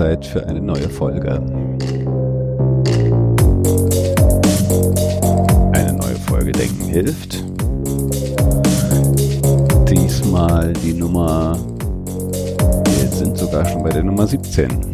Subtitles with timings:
[0.00, 1.32] Zeit für eine neue Folge.
[5.74, 7.44] Eine neue Folge Denken hilft.
[9.86, 11.54] Diesmal die Nummer,
[12.98, 14.90] wir sind sogar schon bei der Nummer 17.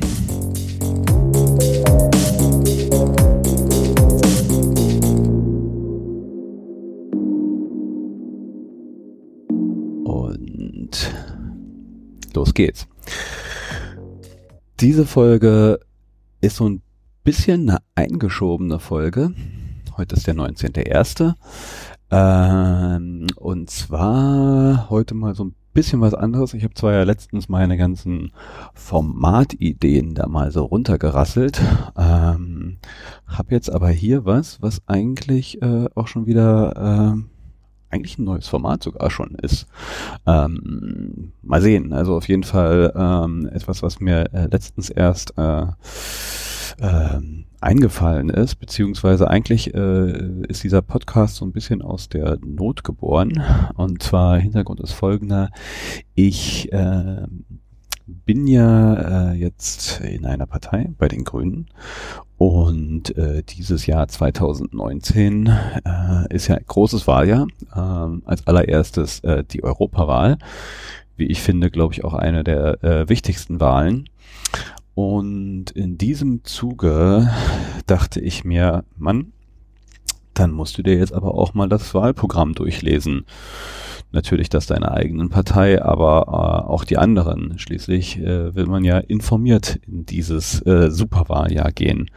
[12.35, 12.87] los geht's.
[14.81, 15.81] Diese Folge
[16.43, 16.83] ist so ein
[17.25, 19.33] bisschen eine eingeschobene Folge.
[19.97, 21.33] Heute ist der 19.01.
[22.11, 26.53] Ähm, und zwar heute mal so ein bisschen was anderes.
[26.53, 28.33] Ich habe zwar ja letztens meine ganzen
[28.75, 31.59] Formatideen da mal so runtergerasselt,
[31.97, 32.77] ähm,
[33.27, 37.36] habe jetzt aber hier was, was eigentlich äh, auch schon wieder äh,
[37.97, 39.67] eigentlich ein neues Format sogar schon ist.
[40.27, 41.93] Ähm, mal sehen.
[41.93, 45.67] Also auf jeden Fall ähm, etwas, was mir äh, letztens erst äh,
[46.79, 47.21] äh,
[47.61, 53.43] eingefallen ist, beziehungsweise eigentlich äh, ist dieser Podcast so ein bisschen aus der Not geboren.
[53.75, 55.51] Und zwar Hintergrund ist folgender.
[56.15, 57.27] Ich äh,
[58.07, 61.67] bin ja äh, jetzt in einer Partei bei den Grünen
[62.39, 67.47] und äh, dieses Jahr 2019 äh, ist ja ein großes Wahljahr.
[67.75, 70.39] Ähm, als allererstes äh, die Europawahl.
[71.17, 74.09] Wie ich finde, glaube ich, auch eine der äh, wichtigsten Wahlen.
[74.95, 77.31] Und in diesem Zuge
[77.87, 79.33] dachte ich mir, Mann,
[80.35, 83.25] dann musst du dir jetzt aber auch mal das Wahlprogramm durchlesen
[84.17, 87.59] natürlich das deiner eigenen Partei, aber äh, auch die anderen.
[87.59, 92.11] Schließlich äh, will man ja informiert in dieses äh, Superwahljahr gehen.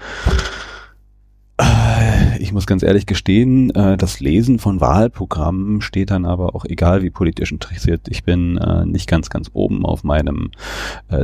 [1.60, 6.66] Äh, ich muss ganz ehrlich gestehen, äh, das Lesen von Wahlprogrammen steht dann aber auch,
[6.66, 10.52] egal wie politisch interessiert ich bin, äh, nicht ganz, ganz oben auf meinem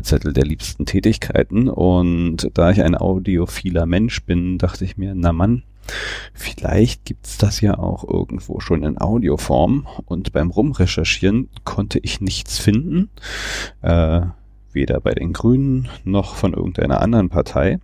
[0.02, 1.70] Zettel der liebsten Tätigkeiten.
[1.70, 5.64] Und da ich ein audiophiler Mensch bin, dachte ich mir, na Mann,
[6.34, 12.58] Vielleicht gibt's das ja auch irgendwo schon in Audioform und beim Rumrecherchieren konnte ich nichts
[12.58, 13.10] finden,
[13.82, 14.22] äh,
[14.72, 17.80] weder bei den Grünen noch von irgendeiner anderen Partei.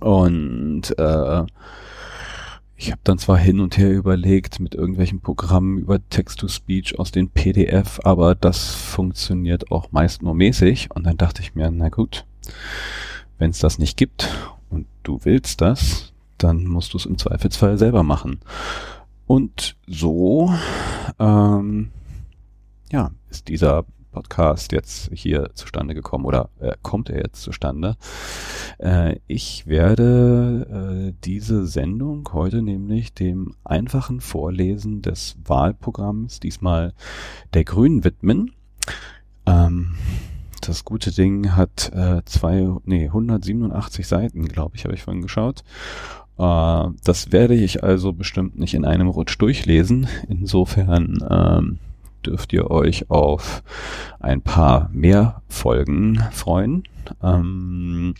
[0.00, 1.44] Und äh,
[2.76, 7.30] ich habe dann zwar hin und her überlegt mit irgendwelchen Programmen über Text-to-Speech aus den
[7.30, 10.90] PDF, aber das funktioniert auch meist nur mäßig.
[10.92, 12.26] Und dann dachte ich mir, na gut,
[13.38, 14.28] wenn es das nicht gibt
[14.70, 18.40] und du willst das, dann musst du es im Zweifelsfall selber machen.
[19.26, 20.52] Und so
[21.18, 21.90] ähm,
[22.90, 23.84] ja, ist dieser
[24.14, 27.96] Podcast jetzt hier zustande gekommen oder äh, kommt er jetzt zustande.
[28.78, 36.94] Äh, ich werde äh, diese Sendung heute nämlich dem einfachen Vorlesen des Wahlprogramms, diesmal
[37.52, 38.52] der Grünen, widmen.
[39.46, 39.96] Ähm,
[40.60, 45.64] das gute Ding hat äh, zwei, nee, 187 Seiten, glaube ich, habe ich vorhin geschaut.
[46.38, 50.06] Äh, das werde ich also bestimmt nicht in einem Rutsch durchlesen.
[50.28, 51.78] Insofern ähm,
[52.24, 53.62] dürft ihr euch auf
[54.20, 56.84] ein paar mehr Folgen freuen.
[57.22, 58.14] Ähm,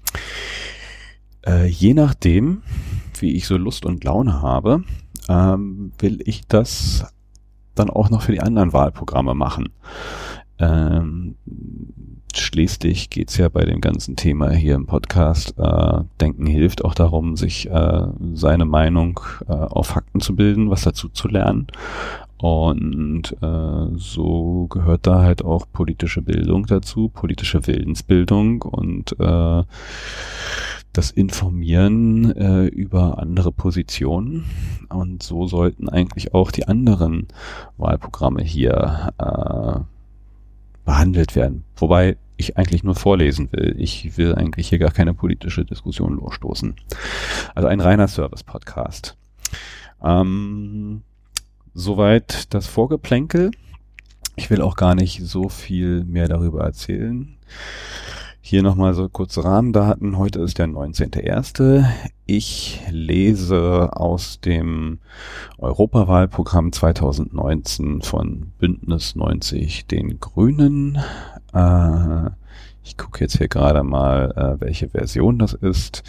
[1.47, 2.63] äh, je nachdem,
[3.19, 4.85] wie ich so Lust und Laune habe,
[5.29, 7.07] ähm, will ich das
[7.75, 9.71] dann auch noch für die anderen Wahlprogramme machen.
[10.59, 11.37] Ähm,
[12.39, 17.37] schließlich geht's ja bei dem ganzen Thema hier im Podcast, äh, Denken hilft auch darum,
[17.37, 21.67] sich äh, seine Meinung äh, auf Fakten zu bilden, was dazu zu lernen.
[22.39, 29.63] Und äh, so gehört da halt auch politische Bildung dazu, politische Willensbildung und äh,
[30.93, 34.45] das Informieren äh, über andere Positionen.
[34.89, 37.29] Und so sollten eigentlich auch die anderen
[37.79, 39.81] Wahlprogramme hier äh,
[40.85, 41.65] behandelt werden.
[41.77, 43.75] Wobei ich eigentlich nur vorlesen will.
[43.79, 46.75] Ich will eigentlich hier gar keine politische Diskussion losstoßen.
[47.55, 49.17] Also ein reiner Service-Podcast.
[50.03, 51.03] Ähm,
[51.75, 53.51] soweit das Vorgeplänkel.
[54.37, 57.37] Ich will auch gar nicht so viel mehr darüber erzählen.
[58.47, 60.19] Hier nochmal so kurze Rahmendaten.
[60.19, 61.87] Heute ist der 19.01.
[62.27, 64.99] Ich lese aus dem
[65.57, 70.99] Europawahlprogramm 2019 von Bündnis 90 den Grünen.
[71.55, 72.31] Äh,
[72.83, 76.03] ich gucke jetzt hier gerade mal, äh, welche Version das ist.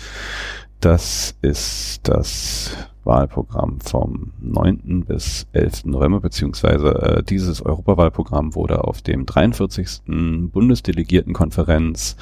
[0.82, 2.76] Das ist das
[3.06, 5.06] Wahlprogramm vom 9.
[5.06, 5.86] bis 11.
[5.86, 10.02] November, beziehungsweise äh, dieses Europawahlprogramm wurde auf dem 43.
[10.06, 12.18] Bundesdelegiertenkonferenz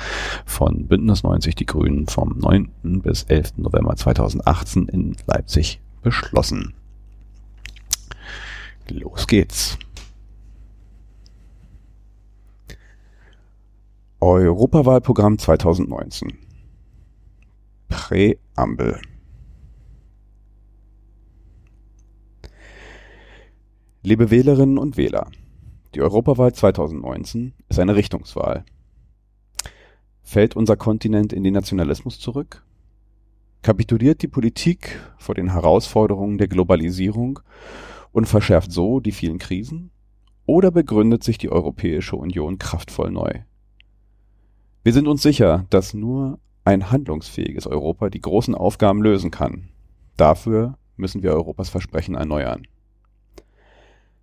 [0.45, 2.69] von Bündnis 90 Die Grünen vom 9.
[3.01, 3.57] bis 11.
[3.57, 6.75] November 2018 in Leipzig beschlossen.
[8.89, 9.79] Los geht's.
[14.25, 16.31] Europawahlprogramm 2019
[17.89, 19.01] Präambel
[24.01, 25.27] Liebe Wählerinnen und Wähler,
[25.93, 28.63] die Europawahl 2019 ist eine Richtungswahl.
[30.21, 32.65] Fällt unser Kontinent in den Nationalismus zurück?
[33.61, 37.41] Kapituliert die Politik vor den Herausforderungen der Globalisierung
[38.13, 39.91] und verschärft so die vielen Krisen?
[40.45, 43.41] Oder begründet sich die Europäische Union kraftvoll neu?
[44.83, 49.69] Wir sind uns sicher, dass nur ein handlungsfähiges Europa die großen Aufgaben lösen kann.
[50.17, 52.67] Dafür müssen wir Europas Versprechen erneuern.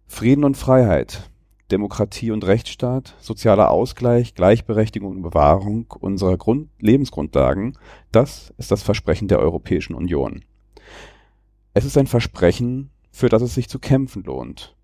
[0.07, 1.31] Frieden und Freiheit,
[1.71, 7.79] Demokratie und Rechtsstaat, sozialer Ausgleich, Gleichberechtigung und Bewahrung unserer Grund Lebensgrundlagen,
[8.13, 10.45] das ist das Versprechen der Europäischen Union.
[11.73, 14.77] Es ist ein Versprechen, für das es sich zu kämpfen lohnt.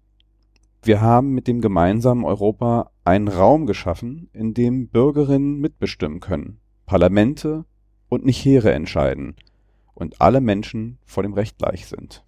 [0.83, 7.65] Wir haben mit dem gemeinsamen Europa einen Raum geschaffen, in dem Bürgerinnen mitbestimmen können, Parlamente
[8.09, 9.37] und nicht Heere entscheiden
[9.95, 12.25] und alle Menschen vor dem Recht gleich sind.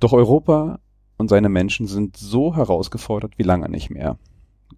[0.00, 0.80] Doch Europa
[1.16, 4.18] und seine Menschen sind so herausgefordert wie lange nicht mehr.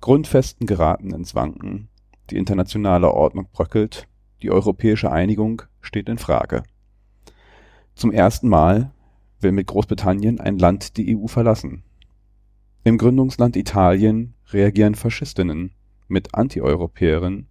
[0.01, 1.89] Grundfesten geraten ins Wanken,
[2.31, 4.07] die internationale Ordnung bröckelt,
[4.43, 6.65] die europäische Einigung steht in Frage.
[7.95, 8.93] Zum ersten Mal
[9.41, 11.83] will mit Großbritannien ein Land die EU verlassen.
[12.87, 15.73] Im Gründungsland Italien reagieren Faschistinnen
[16.07, 17.49] mit Antieuropäerinnen.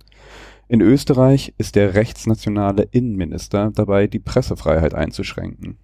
[0.69, 5.77] In Österreich ist der rechtsnationale Innenminister dabei, die Pressefreiheit einzuschränken.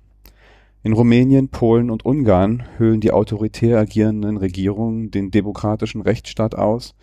[0.83, 6.95] In Rumänien, Polen und Ungarn höhlen die autoritär agierenden Regierungen den demokratischen Rechtsstaat aus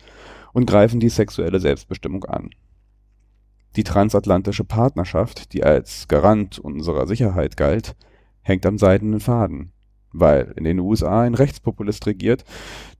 [0.51, 2.49] und greifen die sexuelle Selbstbestimmung an.
[3.75, 7.95] Die transatlantische Partnerschaft, die als Garant unserer Sicherheit galt,
[8.41, 9.71] hängt am seidenen Faden,
[10.11, 12.43] weil in den USA ein Rechtspopulist regiert,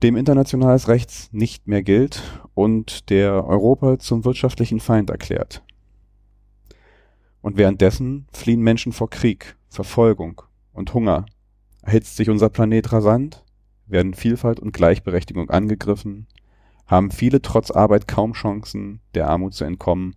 [0.04, 2.22] dem internationales Rechts nicht mehr gilt
[2.54, 5.64] und der Europa zum wirtschaftlichen Feind erklärt.
[7.42, 10.42] Und währenddessen fliehen Menschen vor Krieg, Verfolgung
[10.74, 11.26] und Hunger.
[11.82, 13.44] Erhitzt sich unser Planet rasant,
[13.88, 16.28] werden Vielfalt und Gleichberechtigung angegriffen,
[16.86, 20.16] haben viele trotz Arbeit kaum Chancen, der Armut zu entkommen,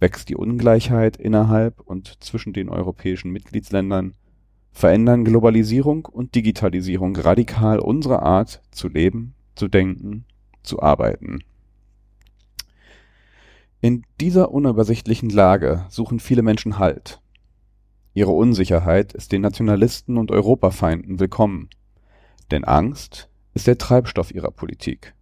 [0.00, 4.14] wächst die Ungleichheit innerhalb und zwischen den europäischen Mitgliedsländern,
[4.72, 10.24] verändern Globalisierung und Digitalisierung radikal unsere Art zu leben, zu denken,
[10.62, 11.40] zu arbeiten.
[13.80, 17.20] In dieser unübersichtlichen Lage suchen viele Menschen Halt.
[18.14, 21.68] Ihre Unsicherheit ist den Nationalisten und Europafeinden willkommen.
[22.50, 25.14] Denn Angst ist der Treibstoff ihrer Politik.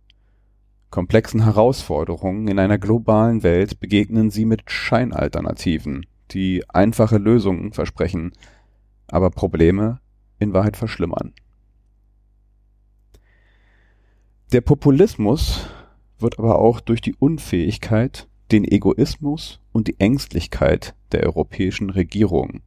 [0.91, 8.33] Komplexen Herausforderungen in einer globalen Welt begegnen sie mit Scheinalternativen, die einfache Lösungen versprechen,
[9.11, 10.01] aber Probleme
[10.39, 11.33] in Wahrheit verschlimmern.
[14.53, 15.67] Der Populismus
[16.19, 22.63] wird aber auch durch die Unfähigkeit, den Egoismus und die Ängstlichkeit der europäischen Regierungen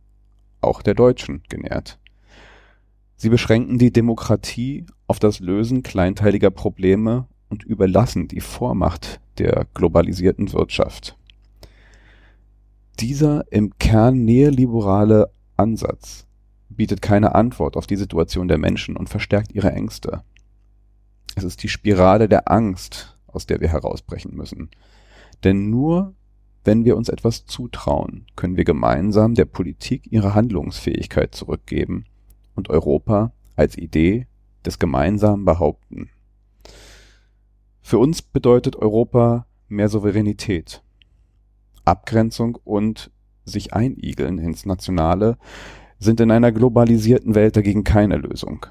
[0.64, 2.00] auch der Deutschen, genährt.
[3.16, 10.52] Sie beschränken die Demokratie auf das Lösen kleinteiliger Probleme und überlassen die Vormacht der globalisierten
[10.54, 11.18] Wirtschaft.
[13.00, 16.26] Dieser im Kern neoliberale Ansatz
[16.74, 20.24] bietet keine Antwort auf die Situation der Menschen und verstärkt ihre Ängste.
[21.36, 24.70] Es ist die Spirale der Angst, aus der wir herausbrechen müssen.
[25.44, 26.14] Denn nur
[26.64, 32.06] wenn wir uns etwas zutrauen, können wir gemeinsam der Politik ihre Handlungsfähigkeit zurückgeben
[32.56, 34.28] und Europa als Idee
[34.66, 36.10] des Gemeinsamen behaupten.
[37.82, 40.82] Für uns bedeutet Europa mehr Souveränität,
[41.84, 43.12] Abgrenzung und
[43.44, 45.38] sich einigeln ins Nationale
[46.04, 48.66] sind in einer globalisierten Welt dagegen keine Lösung.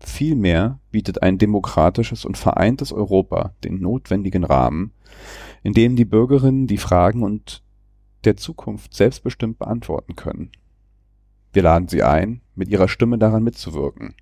[0.00, 4.92] Vielmehr bietet ein demokratisches und vereintes Europa den notwendigen Rahmen,
[5.62, 7.62] in dem die Bürgerinnen die Fragen und
[8.24, 10.50] der Zukunft selbstbestimmt beantworten können.
[11.52, 14.14] Wir laden Sie ein, mit Ihrer Stimme daran mitzuwirken.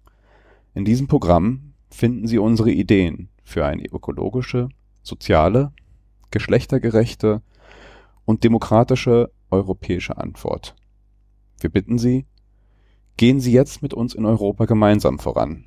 [0.75, 4.69] In diesem Programm finden Sie unsere Ideen für eine ökologische,
[5.03, 5.73] soziale,
[6.31, 7.43] geschlechtergerechte
[8.25, 10.75] und demokratische europäische Antwort.
[11.61, 12.27] Wir bitten Sie,
[13.17, 15.65] gehen Sie jetzt mit uns in Europa gemeinsam voran.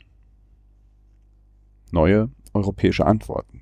[1.91, 3.61] Neue europäische Antworten.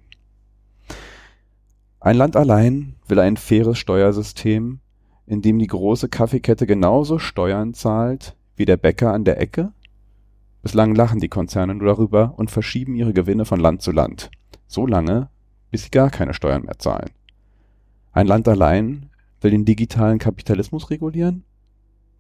[1.99, 4.79] Ein Land allein will ein faires Steuersystem,
[5.25, 9.71] in dem die große Kaffeekette genauso Steuern zahlt wie der Bäcker an der Ecke?
[10.61, 14.31] Bislang lachen die Konzerne nur darüber und verschieben ihre Gewinne von Land zu Land,
[14.67, 15.29] so lange,
[15.69, 17.11] bis sie gar keine Steuern mehr zahlen.
[18.11, 19.09] Ein Land allein
[19.41, 21.43] will den digitalen Kapitalismus regulieren?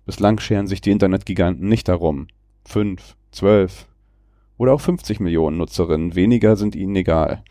[0.07, 2.27] Bislang scheren sich die Internetgiganten nicht darum,
[2.63, 3.87] fünf, zwölf
[4.57, 7.43] oder auch 50 Millionen Nutzerinnen, weniger sind ihnen egal.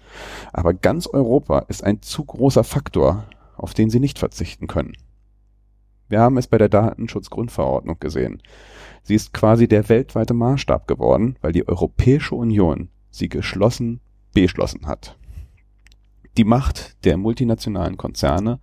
[0.54, 3.26] Aber ganz Europa ist ein zu großer Faktor,
[3.58, 4.96] auf den sie nicht verzichten können.
[6.08, 8.42] Wir haben es bei der Datenschutzgrundverordnung gesehen.
[9.02, 14.00] Sie ist quasi der weltweite Maßstab geworden, weil die Europäische Union sie geschlossen
[14.32, 15.18] beschlossen hat.
[16.36, 18.60] Die Macht der multinationalen Konzerne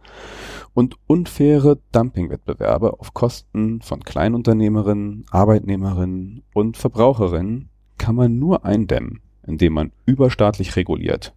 [0.76, 9.74] und unfaire Dumpingwettbewerbe auf Kosten von Kleinunternehmerinnen, Arbeitnehmerinnen und Verbraucherinnen kann man nur eindämmen, indem
[9.74, 11.34] man überstaatlich reguliert.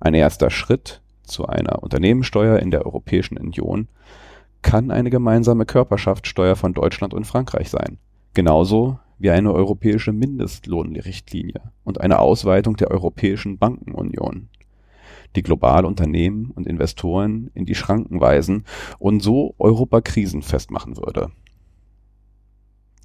[0.00, 3.88] Ein erster Schritt zu einer Unternehmenssteuer in der Europäischen Union
[4.62, 7.98] kann eine gemeinsame Körperschaftssteuer von Deutschland und Frankreich sein,
[8.32, 14.48] genauso wie eine europäische Mindestlohnrichtlinie und eine Ausweitung der Europäischen Bankenunion,
[15.36, 18.64] die global Unternehmen und Investoren in die Schranken weisen
[18.98, 21.30] und so Europa krisenfest machen würde.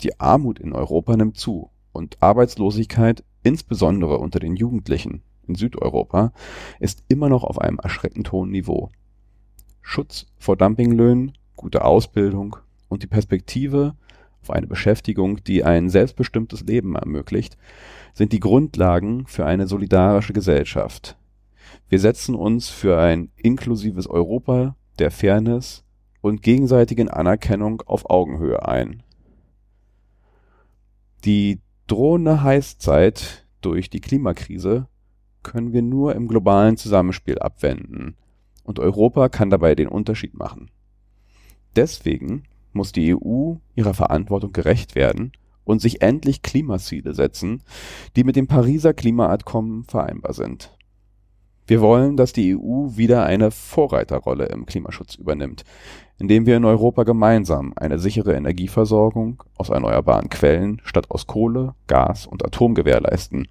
[0.04, 6.32] Die Armut in Europa nimmt zu und Arbeitslosigkeit, insbesondere unter den Jugendlichen in Südeuropa,
[6.80, 8.92] ist immer noch auf einem erschreckend hohen Niveau.
[9.82, 12.58] Schutz vor Dumpinglöhnen, gute Ausbildung
[12.90, 13.96] und die Perspektive
[14.42, 17.58] auf eine Beschäftigung, die ein selbstbestimmtes Leben ermöglicht,
[18.14, 21.17] sind die Grundlagen für eine solidarische Gesellschaft.
[21.90, 25.84] Wir setzen uns für ein inklusives Europa der Fairness
[26.22, 29.04] und gegenseitigen Anerkennung auf Augenhöhe ein.
[31.26, 34.88] Die drohende Heißzeit durch die Klimakrise
[35.44, 38.18] können wir nur im globalen Zusammenspiel abwenden,
[38.64, 40.70] und Europa kann dabei den Unterschied machen.
[41.76, 42.44] Deswegen
[42.74, 45.32] muss die EU ihrer Verantwortung gerecht werden
[45.64, 47.64] und sich endlich Klimaziele setzen,
[48.16, 50.77] die mit dem Pariser Klimaabkommen vereinbar sind.
[51.68, 55.66] Wir wollen, dass die EU wieder eine Vorreiterrolle im Klimaschutz übernimmt,
[56.18, 62.26] indem wir in Europa gemeinsam eine sichere Energieversorgung aus erneuerbaren Quellen statt aus Kohle, Gas
[62.26, 63.50] und Atom gewährleisten.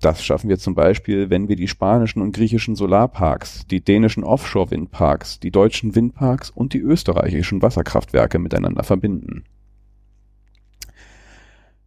[0.00, 5.40] Das schaffen wir zum Beispiel, wenn wir die spanischen und griechischen Solarparks, die dänischen Offshore-Windparks,
[5.40, 9.42] die deutschen Windparks und die österreichischen Wasserkraftwerke miteinander verbinden.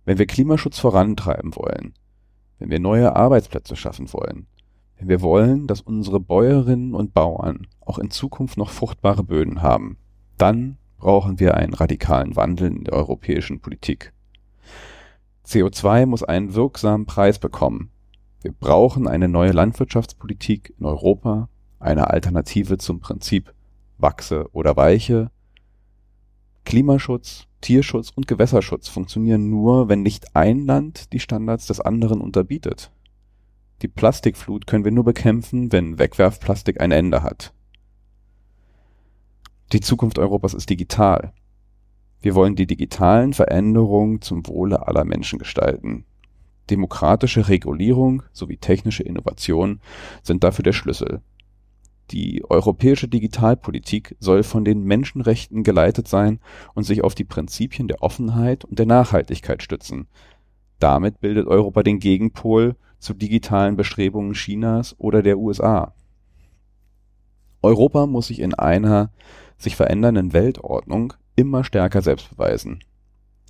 [0.04, 1.94] Wenn wir Klimaschutz vorantreiben wollen,
[2.60, 4.48] wenn wir neue Arbeitsplätze schaffen wollen,
[5.08, 9.98] wir wollen, dass unsere Bäuerinnen und Bauern auch in Zukunft noch fruchtbare Böden haben,
[10.38, 14.14] dann brauchen wir einen radikalen Wandel in der europäischen Politik.
[15.46, 17.90] CO2 muss einen wirksamen Preis bekommen.
[18.42, 23.54] Wir brauchen eine neue Landwirtschaftspolitik in Europa, eine Alternative zum Prinzip
[23.98, 25.32] wachse oder weiche.
[26.66, 32.92] Klimaschutz, Tierschutz und Gewässerschutz funktionieren nur, wenn nicht ein Land die Standards des anderen unterbietet.
[33.82, 37.54] Die Plastikflut können wir nur bekämpfen, wenn Wegwerfplastik ein Ende hat.
[39.74, 41.34] Die Zukunft Europas ist digital.
[42.22, 46.06] Wir wollen die digitalen Veränderungen zum Wohle aller Menschen gestalten.
[46.70, 49.82] Demokratische Regulierung sowie technische Innovation
[50.22, 51.22] sind dafür der Schlüssel.
[52.12, 56.40] Die europäische Digitalpolitik soll von den Menschenrechten geleitet sein
[56.76, 60.08] und sich auf die Prinzipien der Offenheit und der Nachhaltigkeit stützen.
[60.78, 65.94] Damit bildet Europa den Gegenpol zu digitalen Bestrebungen Chinas oder der USA.
[67.62, 69.12] Europa muss sich in einer
[69.58, 72.84] sich verändernden Weltordnung immer stärker selbst beweisen.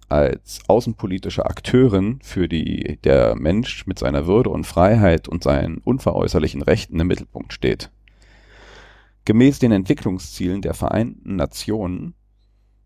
[0.10, 6.62] Als außenpolitische Akteurin, für die der Mensch mit seiner Würde und Freiheit und seinen unveräußerlichen
[6.62, 7.91] Rechten im Mittelpunkt steht.
[9.24, 12.15] Gemäß den Entwicklungszielen der Vereinten Nationen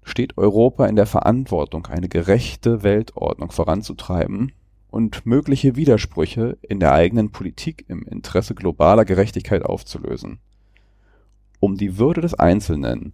[0.03, 4.51] steht Europa in der Verantwortung, eine gerechte Weltordnung voranzutreiben
[4.95, 10.39] und mögliche Widersprüche in der eigenen Politik im Interesse globaler Gerechtigkeit aufzulösen.
[11.59, 13.11] Um die Würde des Einzelnen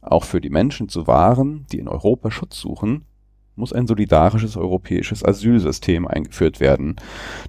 [0.00, 3.06] auch für die Menschen zu wahren, die in Europa Schutz suchen,
[3.56, 6.94] muss ein solidarisches europäisches Asylsystem eingeführt werden,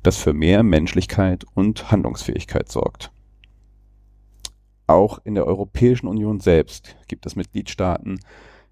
[0.02, 3.12] das für mehr Menschlichkeit und Handlungsfähigkeit sorgt.
[4.88, 8.20] Auch in der Europäischen Union selbst gibt es Mitgliedstaaten,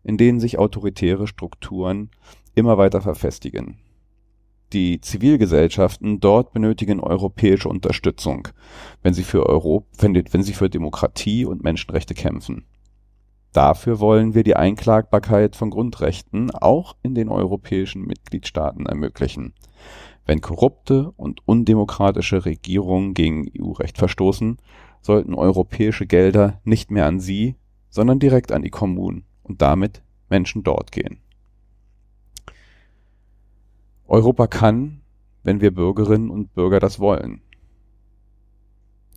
[0.04, 2.10] in denen sich autoritäre Strukturen
[2.56, 3.78] immer weiter verfestigen
[4.74, 8.48] die Zivilgesellschaften dort benötigen europäische Unterstützung,
[9.02, 12.66] wenn sie für Euro, wenn, wenn sie für Demokratie und Menschenrechte kämpfen.
[13.54, 19.54] Dafür wollen wir die Einklagbarkeit von Grundrechten auch in den europäischen Mitgliedstaaten ermöglichen.
[20.26, 24.58] Wenn korrupte und undemokratische Regierungen gegen EU-Recht verstoßen,
[25.02, 27.56] sollten europäische Gelder nicht mehr an sie,
[27.90, 31.23] sondern direkt an die Kommunen und damit Menschen dort gehen.
[34.14, 35.02] Europa kann,
[35.42, 37.42] wenn wir Bürgerinnen und Bürger das wollen.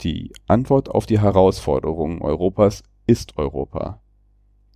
[0.01, 4.01] Die Antwort auf die Herausforderungen Europas ist Europa.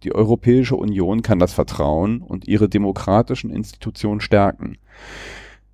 [0.03, 4.77] Die Europäische Union kann das Vertrauen und ihre demokratischen Institutionen stärken.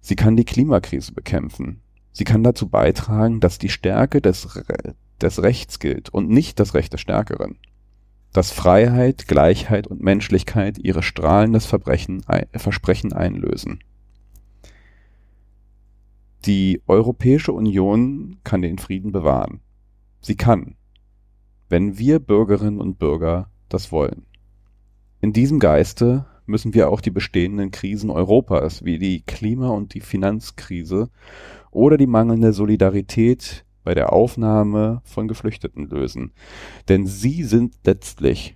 [0.00, 1.80] Sie kann die Klimakrise bekämpfen.
[2.12, 4.46] Sie kann dazu beitragen, dass die Stärke des,
[5.20, 7.58] des Rechts gilt und nicht das Recht des Stärkeren.
[8.32, 12.24] Dass Freiheit, Gleichheit und Menschlichkeit ihre strahlendes Verbrechen,
[12.54, 13.80] Versprechen einlösen.
[16.46, 19.62] Die Europäische Union kann den Frieden bewahren.
[20.20, 20.76] Sie kann,
[21.68, 24.26] wenn wir Bürgerinnen und Bürger das wollen.
[25.20, 30.00] In diesem Geiste müssen wir auch die bestehenden Krisen Europas wie die Klima- und die
[30.00, 31.10] Finanzkrise
[31.72, 36.30] oder die mangelnde Solidarität bei der Aufnahme von Geflüchteten lösen.
[36.88, 38.54] Denn sie sind letztlich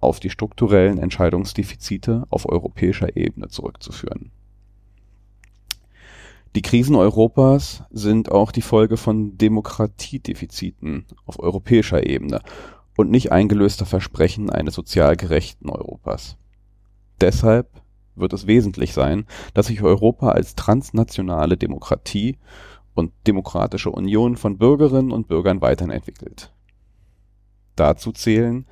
[0.00, 4.32] auf die strukturellen Entscheidungsdefizite auf europäischer Ebene zurückzuführen.
[6.56, 12.40] Die Krisen Europas sind auch die Folge von Demokratiedefiziten auf europäischer Ebene
[12.96, 16.38] und nicht eingelöster Versprechen eines sozial gerechten Europas.
[17.20, 17.68] Deshalb
[18.16, 22.36] wird es wesentlich sein, dass sich Europa als transnationale Demokratie
[22.94, 26.52] und demokratische Union von Bürgerinnen und Bürgern weiterentwickelt.
[27.76, 28.66] Dazu zählen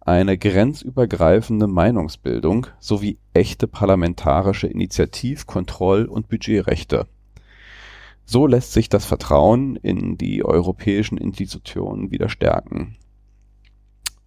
[0.00, 7.06] eine grenzübergreifende Meinungsbildung sowie echte parlamentarische Initiativ-, Kontroll- und Budgetrechte
[8.30, 12.98] so lässt sich das Vertrauen in die europäischen Institutionen wieder stärken.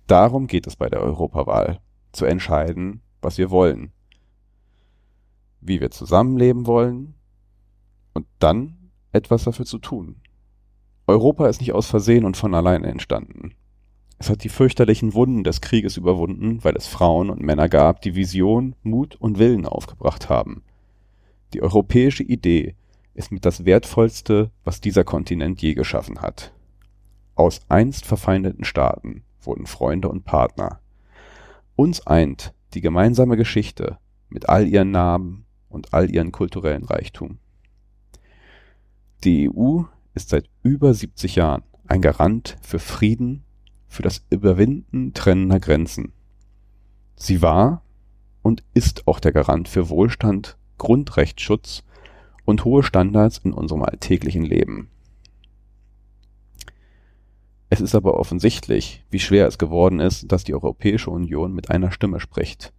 [0.07, 1.79] Darum geht es bei der Europawahl,
[2.11, 3.91] zu entscheiden, was wir wollen,
[5.61, 7.13] wie wir zusammenleben wollen
[8.15, 10.15] und dann etwas dafür zu tun.
[11.05, 13.53] Europa ist nicht aus Versehen und von alleine entstanden.
[14.17, 18.15] Es hat die fürchterlichen Wunden des Krieges überwunden, weil es Frauen und Männer gab, die
[18.15, 20.63] Vision, Mut und Willen aufgebracht haben.
[21.53, 22.75] Die europäische Idee
[23.13, 26.53] ist mit das Wertvollste, was dieser Kontinent je geschaffen hat.
[27.35, 30.79] Aus einst verfeindeten Staaten wurden Freunde und Partner.
[31.75, 33.97] Uns eint die gemeinsame Geschichte
[34.29, 37.39] mit all ihren Namen und all ihren kulturellen Reichtum.
[39.23, 43.43] Die EU ist seit über 70 Jahren ein Garant für Frieden,
[43.87, 46.13] für das Überwinden trennender Grenzen.
[47.15, 47.83] Sie war
[48.41, 51.83] und ist auch der Garant für Wohlstand, Grundrechtsschutz
[52.45, 54.89] und hohe Standards in unserem alltäglichen Leben.
[57.69, 61.91] Es ist aber offensichtlich, wie schwer es geworden ist, dass die Europäische Union mit einer
[61.91, 62.73] Stimme spricht,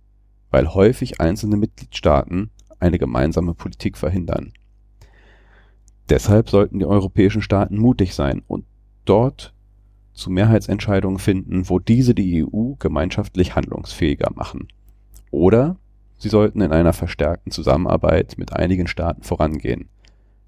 [0.50, 4.52] weil häufig einzelne Mitgliedstaaten eine gemeinsame Politik verhindern.
[6.10, 8.66] Deshalb sollten die europäischen Staaten mutig sein und
[9.06, 9.54] dort
[10.12, 14.68] zu Mehrheitsentscheidungen finden, wo diese die EU gemeinschaftlich handlungsfähiger machen.
[15.30, 15.76] Oder
[16.22, 19.88] Sie sollten in einer verstärkten Zusammenarbeit mit einigen Staaten vorangehen.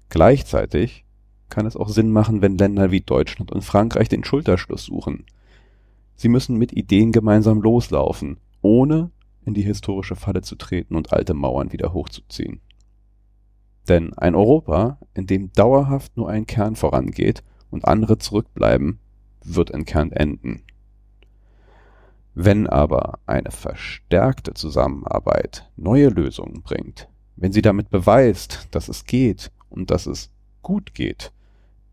[0.07, 1.03] Gleichzeitig
[1.49, 5.25] kann es auch Sinn machen, wenn Länder wie Deutschland und Frankreich den Schulterschluss suchen.
[6.15, 9.11] Sie müssen mit Ideen gemeinsam loslaufen, ohne
[9.43, 12.61] in die historische Falle zu treten und alte Mauern wieder hochzuziehen.
[13.89, 18.99] Denn ein Europa, in dem dauerhaft nur ein Kern vorangeht und andere zurückbleiben,
[19.43, 20.63] wird entkernt enden.
[22.37, 29.51] Wenn aber eine verstärkte Zusammenarbeit neue Lösungen bringt, wenn sie damit beweist, dass es geht
[29.69, 31.31] und dass es gut geht,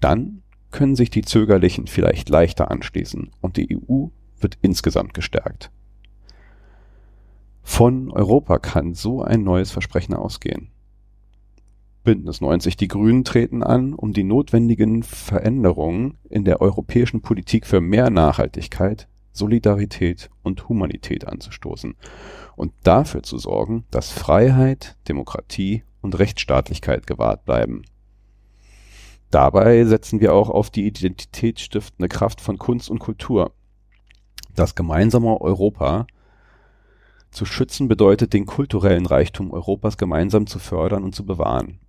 [0.01, 4.09] dann können sich die Zögerlichen vielleicht leichter anschließen und die EU
[4.41, 5.71] wird insgesamt gestärkt.
[7.63, 10.71] Von Europa kann so ein neues Versprechen ausgehen.
[12.03, 17.81] Bündnis 90 Die Grünen treten an, um die notwendigen Veränderungen in der europäischen Politik für
[17.81, 21.95] mehr Nachhaltigkeit, Solidarität und Humanität anzustoßen
[22.57, 27.83] und dafür zu sorgen, dass Freiheit, Demokratie und Rechtsstaatlichkeit gewahrt bleiben.
[29.31, 33.53] Dabei setzen wir auch auf die identitätsstiftende Kraft von Kunst und Kultur.
[34.55, 36.07] Das gemeinsame Europa
[37.31, 41.81] zu schützen bedeutet, den kulturellen Reichtum Europas gemeinsam zu fördern und zu bewahren.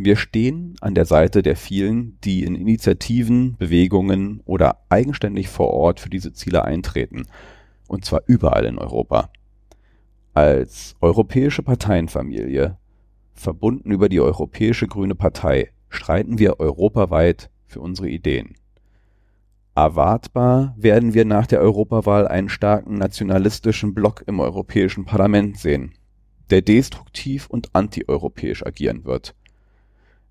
[0.00, 5.98] Wir stehen an der Seite der vielen, die in Initiativen, Bewegungen oder eigenständig vor Ort
[5.98, 7.26] für diese Ziele eintreten,
[7.88, 9.28] und zwar überall in Europa.
[10.34, 12.76] Als europäische Parteienfamilie,
[13.34, 18.54] verbunden über die Europäische Grüne Partei, streiten wir europaweit für unsere Ideen.
[19.74, 25.94] Erwartbar werden wir nach der Europawahl einen starken nationalistischen Block im Europäischen Parlament sehen,
[26.50, 29.34] der destruktiv und antieuropäisch agieren wird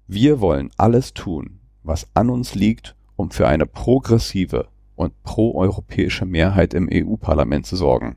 [0.08, 6.74] wir wollen alles tun, was an uns liegt, um für eine progressive und proeuropäische Mehrheit
[6.74, 8.16] im EU-Parlament zu sorgen.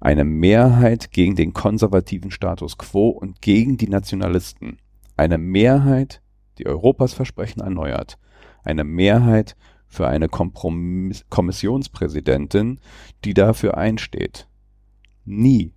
[0.00, 4.78] Eine Mehrheit gegen den konservativen Status quo und gegen die Nationalisten.
[5.16, 6.20] Eine Mehrheit,
[6.58, 8.18] die Europas Versprechen erneuert.
[8.62, 9.56] Eine Mehrheit
[9.86, 12.80] für eine Kompromiss Kommissionspräsidentin,
[13.24, 14.46] die dafür einsteht.
[15.24, 15.72] Nie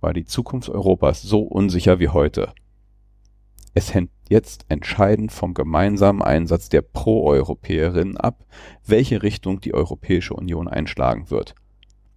[0.00, 2.52] war die Zukunft Europas so unsicher wie heute.
[3.72, 8.46] Es hängt jetzt entscheidend vom gemeinsamen Einsatz der Pro-Europäerinnen ab,
[8.86, 11.54] welche Richtung die Europäische Union einschlagen wird.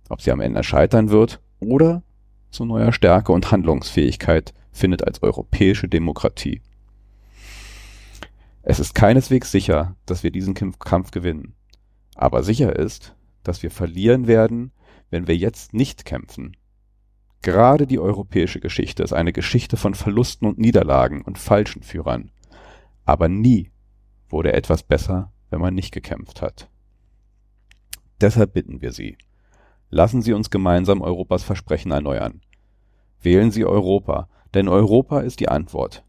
[0.09, 2.03] Ob sie am Ende scheitern wird oder
[2.51, 6.61] zu neuer Stärke und Handlungsfähigkeit findet als europäische Demokratie.
[8.61, 11.55] Es ist keineswegs sicher, dass wir diesen Kampf gewinnen.
[12.15, 14.71] Aber sicher ist, dass wir verlieren werden,
[15.09, 16.55] wenn wir jetzt nicht kämpfen.
[17.43, 22.31] Gerade die europäische Geschichte ist eine Geschichte von Verlusten und Niederlagen und falschen Führern.
[23.03, 23.69] Aber nie
[24.29, 26.69] wurde etwas besser, wenn man nicht gekämpft hat.
[28.21, 29.17] Deshalb bitten wir Sie,
[29.89, 32.39] lassen Sie uns gemeinsam Europas Versprechen erneuern.
[33.21, 36.05] Wählen Sie Europa, denn Europa ist die Antwort.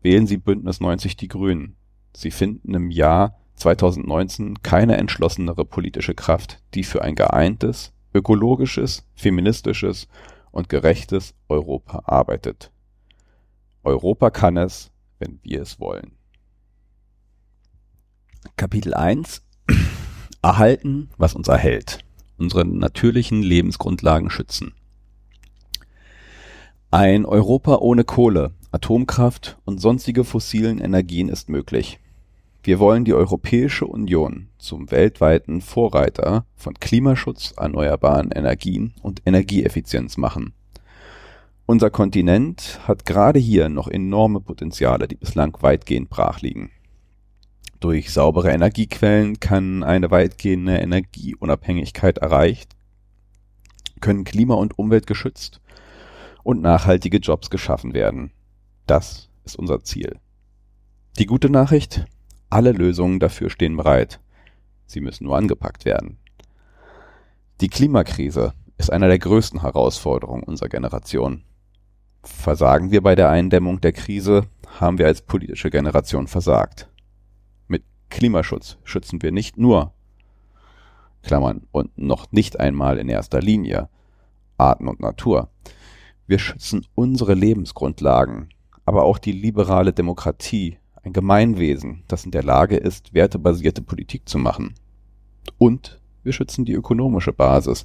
[0.00, 1.76] Wählen Sie Bündnis 90 Die Grünen.
[2.14, 10.08] Sie finden im Jahr 2019 keine entschlossenere politische Kraft, die für ein geeintes, ökologisches, feministisches
[10.50, 12.70] und gerechtes Europa arbeitet.
[13.84, 16.12] Europa kann es, wenn wir es wollen.
[18.56, 19.42] Kapitel 1
[20.42, 21.98] Erhalten, was uns erhält.
[22.36, 24.74] Unsere natürlichen Lebensgrundlagen schützen.
[26.90, 32.00] Ein Europa ohne Kohle, Atomkraft und sonstige fossilen Energien ist möglich.
[32.62, 40.52] Wir wollen die Europäische Union zum weltweiten Vorreiter von Klimaschutz, erneuerbaren Energien und Energieeffizienz machen.
[41.66, 46.70] Unser Kontinent hat gerade hier noch enorme Potenziale, die bislang weitgehend brach liegen.
[47.80, 52.74] Durch saubere Energiequellen kann eine weitgehende Energieunabhängigkeit erreicht,
[54.00, 55.60] können Klima und Umwelt geschützt
[56.42, 58.32] und nachhaltige Jobs geschaffen werden.
[58.86, 60.18] Das ist unser Ziel.
[61.18, 62.06] Die gute Nachricht,
[62.50, 64.20] alle Lösungen dafür stehen bereit.
[64.86, 66.18] Sie müssen nur angepackt werden.
[67.60, 71.42] Die Klimakrise ist einer der größten Herausforderungen unserer Generation.
[72.22, 74.46] Versagen wir bei der Eindämmung der Krise,
[74.80, 76.88] haben wir als politische Generation versagt.
[77.66, 79.92] Mit Klimaschutz schützen wir nicht nur
[81.22, 83.88] Klammern und noch nicht einmal in erster Linie
[84.56, 85.50] Arten und Natur.
[86.26, 88.50] Wir schützen unsere Lebensgrundlagen,
[88.84, 94.38] aber auch die liberale Demokratie ein Gemeinwesen, das in der Lage ist, wertebasierte Politik zu
[94.38, 94.74] machen.
[95.58, 97.84] Und wir schützen die ökonomische Basis,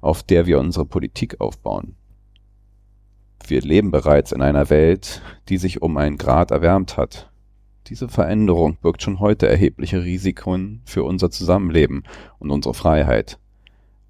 [0.00, 1.94] auf der wir unsere Politik aufbauen.
[3.46, 7.30] Wir leben bereits in einer Welt, die sich um einen Grad erwärmt hat.
[7.86, 12.02] Diese Veränderung birgt schon heute erhebliche Risiken für unser Zusammenleben
[12.40, 13.38] und unsere Freiheit.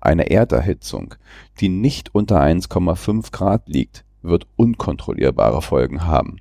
[0.00, 1.14] Eine Erderhitzung,
[1.60, 6.38] die nicht unter 1,5 Grad liegt, wird unkontrollierbare Folgen haben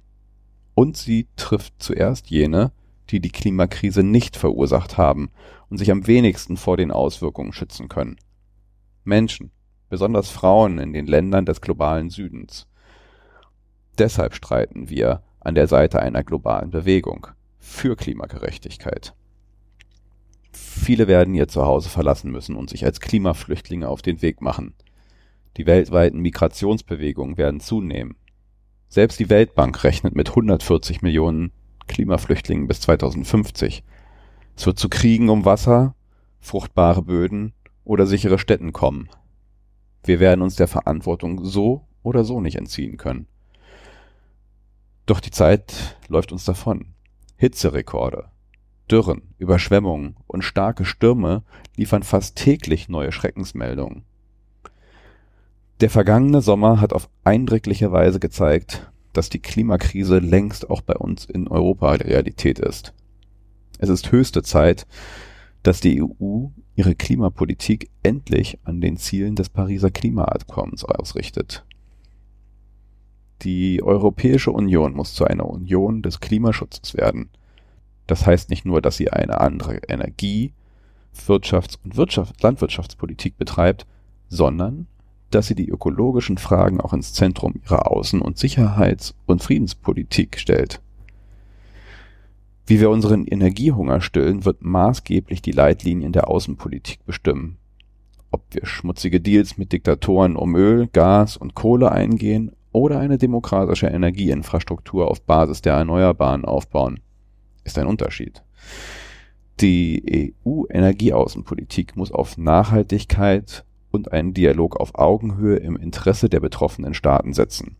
[0.75, 2.71] und sie trifft zuerst jene,
[3.09, 5.31] die die Klimakrise nicht verursacht haben
[5.69, 8.17] und sich am wenigsten vor den Auswirkungen schützen können.
[9.03, 9.51] Menschen,
[9.89, 12.67] besonders Frauen in den Ländern des globalen Südens.
[13.97, 17.27] Deshalb streiten wir an der Seite einer globalen Bewegung
[17.59, 19.13] für Klimagerechtigkeit.
[20.51, 24.73] Viele werden ihr Zuhause verlassen müssen und sich als Klimaflüchtlinge auf den Weg machen.
[25.57, 28.15] Die weltweiten Migrationsbewegungen werden zunehmen.
[28.87, 31.51] Selbst die Weltbank rechnet mit 140 Millionen
[31.87, 33.83] Klimaflüchtlingen bis 2050.
[34.55, 35.95] Es wird zu Kriegen um Wasser,
[36.39, 39.09] fruchtbare Böden oder sichere Städten kommen.
[40.03, 43.27] Wir werden uns der Verantwortung so oder so nicht entziehen können.
[45.05, 46.93] Doch die Zeit läuft uns davon.
[47.37, 48.29] Hitzerekorde,
[48.89, 51.43] Dürren, Überschwemmungen und starke Stürme
[51.75, 54.05] liefern fast täglich neue Schreckensmeldungen.
[55.81, 61.25] Der vergangene Sommer hat auf eindrückliche Weise gezeigt, dass die Klimakrise längst auch bei uns
[61.25, 62.93] in Europa Realität ist.
[63.77, 64.87] Es ist höchste Zeit,
[65.63, 71.65] dass die EU ihre Klimapolitik endlich an den Zielen des Pariser Klimaabkommens ausrichtet.
[73.41, 77.29] Die Europäische Union muss zu einer Union des Klimaschutzes werden.
[78.07, 80.53] Das heißt nicht nur, dass sie eine andere Energie-,
[81.27, 83.85] Wirtschafts- und Wirtschaft Landwirtschaftspolitik betreibt,
[84.29, 84.87] sondern
[85.35, 90.81] dass sie die ökologischen Fragen auch ins Zentrum ihrer Außen- und Sicherheits- und Friedenspolitik stellt.
[92.65, 97.57] Wie wir unseren Energiehunger stillen, wird maßgeblich die Leitlinien der Außenpolitik bestimmen.
[98.31, 103.87] Ob wir schmutzige Deals mit Diktatoren um Öl, Gas und Kohle eingehen oder eine demokratische
[103.87, 107.01] Energieinfrastruktur auf Basis der Erneuerbaren aufbauen,
[107.63, 108.41] ist ein Unterschied.
[109.59, 113.63] Die EU-Energieaußenpolitik muss auf Nachhaltigkeit,
[113.95, 117.77] und einen Dialog auf Augenhöhe im Interesse der betroffenen Staaten setzen.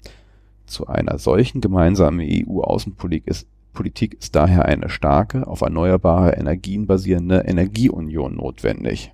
[0.66, 9.14] Zu einer solchen gemeinsamen EU-Außenpolitik ist, daher eine starke, auf erneuerbare Energien basierende Energieunion notwendig.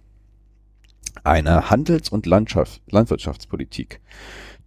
[1.23, 3.99] Eine Handels- und Landschaft, Landwirtschaftspolitik,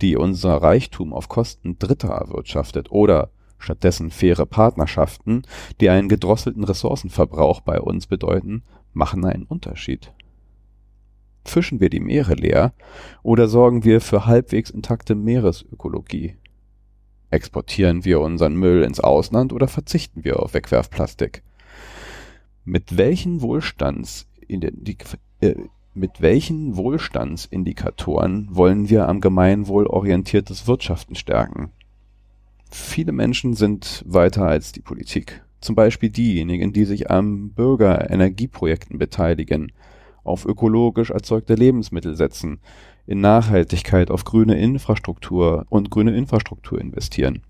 [0.03, 5.43] die unser Reichtum auf Kosten Dritter erwirtschaftet oder stattdessen faire Partnerschaften,
[5.81, 10.13] die einen gedrosselten Ressourcenverbrauch bei uns bedeuten, machen einen Unterschied.
[11.45, 12.73] Fischen wir die Meere leer
[13.23, 16.37] oder sorgen wir für halbwegs intakte Meeresökologie?
[17.31, 21.43] Exportieren wir unseren Müll ins Ausland oder verzichten wir auf Wegwerfplastik?
[22.65, 25.55] Mit welchen Wohlstands äh,
[25.97, 31.71] mit welchen Wohlstandsindikatoren wollen wir am Gemeinwohl orientiertes Wirtschaften stärken?
[32.69, 35.45] Viele Menschen sind weiter als die Politik.
[35.61, 39.73] Zum Beispiel diejenigen, die sich am Bürgerenergieprojekten beteiligen,
[40.25, 42.61] auf ökologisch erzeugte Lebensmittel setzen,
[43.07, 47.43] in Nachhaltigkeit auf grüne Infrastruktur und grüne Infrastruktur investieren.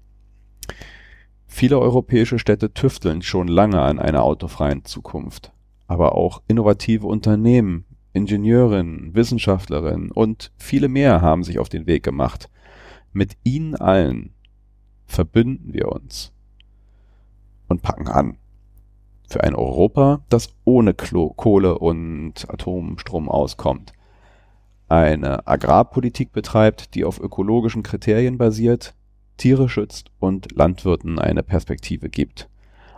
[1.47, 5.53] Viele europäische Städte tüfteln schon lange an einer autofreien Zukunft.
[5.87, 12.51] Aber auch innovative Unternehmen, Ingenieurinnen, Wissenschaftlerinnen und viele mehr haben sich auf den Weg gemacht.
[13.13, 14.35] Mit ihnen allen
[15.07, 16.33] verbünden wir uns
[17.69, 18.37] und packen an.
[19.27, 23.93] Für ein Europa, das ohne Klo Kohle und Atomstrom auskommt.
[24.89, 28.95] Eine Agrarpolitik betreibt, die auf ökologischen Kriterien basiert,
[29.37, 32.49] Tiere schützt und Landwirten eine Perspektive gibt.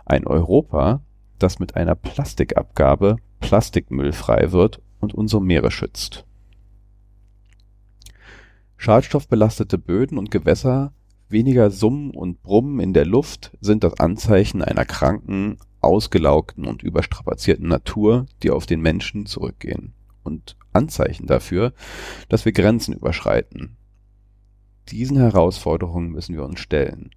[0.05, 1.01] Ein Europa,
[1.39, 6.25] das mit einer Plastikabgabe plastikmüllfrei wird und unsere Meere schützt.
[8.77, 10.93] Schadstoffbelastete Böden und Gewässer,
[11.29, 17.67] weniger Summen und Brummen in der Luft sind das Anzeichen einer kranken, ausgelaugten und überstrapazierten
[17.67, 21.73] Natur, die auf den Menschen zurückgehen und Anzeichen dafür,
[22.29, 23.77] dass wir Grenzen überschreiten.
[24.89, 27.11] Diesen Herausforderungen müssen wir uns stellen.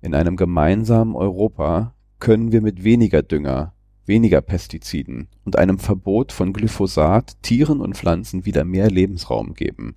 [0.00, 3.74] In einem gemeinsamen Europa können wir mit weniger Dünger,
[4.06, 9.96] weniger Pestiziden und einem Verbot von Glyphosat Tieren und Pflanzen wieder mehr Lebensraum geben.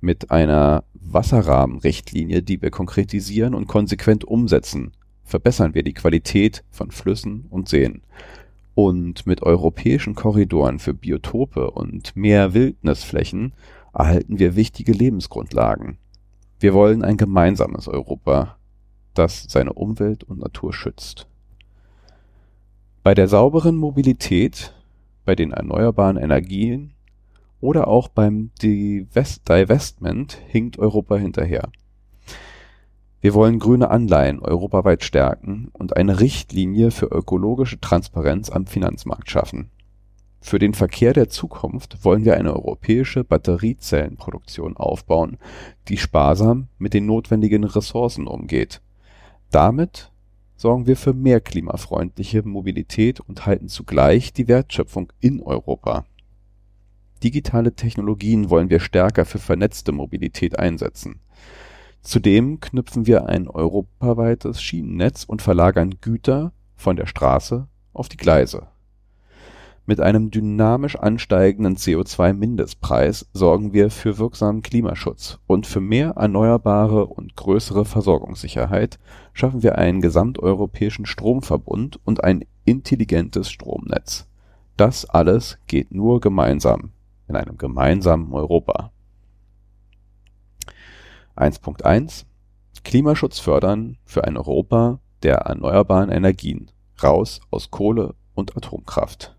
[0.00, 4.92] Mit einer Wasserrahmenrichtlinie, die wir konkretisieren und konsequent umsetzen,
[5.24, 8.02] verbessern wir die Qualität von Flüssen und Seen.
[8.74, 13.52] Und mit europäischen Korridoren für Biotope und mehr Wildnisflächen
[13.92, 15.98] erhalten wir wichtige Lebensgrundlagen.
[16.58, 18.56] Wir wollen ein gemeinsames Europa,
[19.14, 21.28] das seine Umwelt und Natur schützt.
[23.02, 24.74] Bei der sauberen Mobilität,
[25.24, 26.94] bei den erneuerbaren Energien
[27.60, 31.68] oder auch beim Divestment hinkt Europa hinterher.
[33.24, 39.70] Wir wollen grüne Anleihen europaweit stärken und eine Richtlinie für ökologische Transparenz am Finanzmarkt schaffen.
[40.42, 45.38] Für den Verkehr der Zukunft wollen wir eine europäische Batteriezellenproduktion aufbauen,
[45.88, 48.82] die sparsam mit den notwendigen Ressourcen umgeht.
[49.50, 50.12] Damit
[50.54, 56.04] sorgen wir für mehr klimafreundliche Mobilität und halten zugleich die Wertschöpfung in Europa.
[57.22, 61.20] Digitale Technologien wollen wir stärker für vernetzte Mobilität einsetzen.
[62.04, 68.68] Zudem knüpfen wir ein europaweites Schienennetz und verlagern Güter von der Straße auf die Gleise
[69.86, 77.36] mit einem dynamisch ansteigenden CO2-Mindestpreis sorgen wir für wirksamen Klimaschutz, und für mehr erneuerbare und
[77.36, 78.98] größere Versorgungssicherheit
[79.34, 84.26] schaffen wir einen gesamteuropäischen Stromverbund und ein intelligentes Stromnetz.
[84.78, 86.92] Das alles geht nur gemeinsam,
[87.28, 88.90] in einem gemeinsamen Europa.
[91.36, 92.24] 1.1
[92.84, 96.70] Klimaschutz fördern für ein Europa der erneuerbaren Energien,
[97.02, 99.34] raus aus Kohle und Atomkraft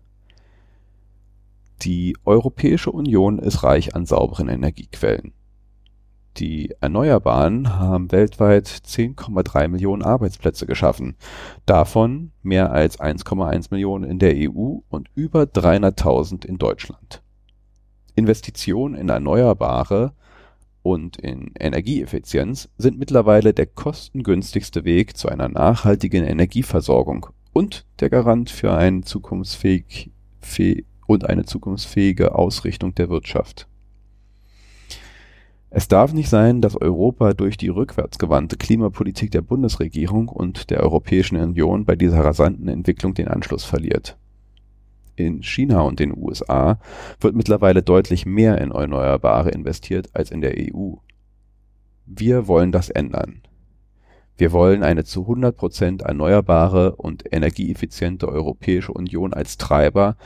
[1.82, 5.32] die Europäische Union ist reich an sauberen Energiequellen.
[6.38, 11.16] Die Erneuerbaren haben weltweit 10,3 Millionen Arbeitsplätze geschaffen,
[11.64, 17.22] davon mehr als 1,1 Millionen in der EU und über 300.000 in Deutschland.
[18.14, 20.12] Investitionen in Erneuerbare
[20.86, 28.50] und in Energieeffizienz sind mittlerweile der kostengünstigste Weg zu einer nachhaltigen Energieversorgung und der Garant
[28.50, 30.12] für ein zukunftsfähig
[31.06, 33.66] und eine zukunftsfähige Ausrichtung der Wirtschaft.
[35.70, 41.36] Es darf nicht sein, dass Europa durch die rückwärtsgewandte Klimapolitik der Bundesregierung und der Europäischen
[41.36, 44.16] Union bei dieser rasanten Entwicklung den Anschluss verliert.
[45.16, 46.78] In China und den USA
[47.20, 50.94] wird mittlerweile deutlich mehr in Erneuerbare investiert als in der EU.
[52.04, 53.42] Wir wollen das ändern.
[54.36, 60.16] Wir wollen eine zu 100 Prozent erneuerbare und energieeffiziente Europäische Union als Treiber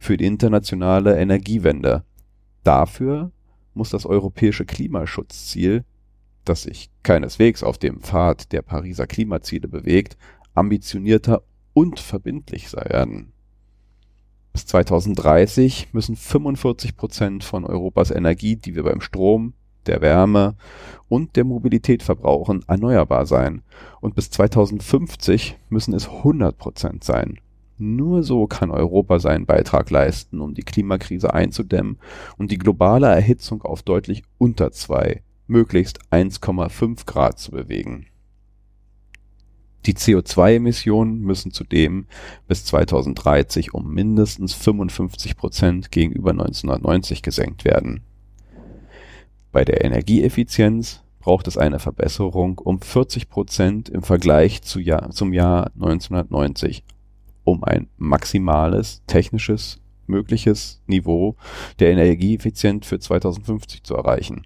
[0.00, 2.02] für die internationale Energiewende.
[2.64, 3.30] Dafür
[3.72, 5.84] muss das europäische Klimaschutzziel,
[6.44, 10.16] das sich keineswegs auf dem Pfad der Pariser Klimaziele bewegt,
[10.54, 13.29] ambitionierter und verbindlich werden.
[14.52, 19.54] Bis 2030 müssen 45 Prozent von Europas Energie, die wir beim Strom,
[19.86, 20.54] der Wärme
[21.08, 23.62] und der Mobilität verbrauchen, erneuerbar sein
[24.00, 27.38] und bis 2050 müssen es 100 Prozent sein.
[27.78, 31.98] Nur so kann Europa seinen Beitrag leisten, um die Klimakrise einzudämmen
[32.36, 38.09] und die globale Erhitzung auf deutlich unter zwei, möglichst 1,5 Grad zu bewegen.
[39.86, 42.06] Die CO2-Emissionen müssen zudem
[42.46, 48.02] bis 2030 um mindestens 55 Prozent gegenüber 1990 gesenkt werden.
[49.52, 55.32] Bei der Energieeffizienz braucht es eine Verbesserung um 40 Prozent im Vergleich zu Jahr, zum
[55.32, 56.84] Jahr 1990,
[57.44, 61.36] um ein maximales technisches mögliches Niveau
[61.78, 64.42] der Energieeffizienz für 2050 zu erreichen.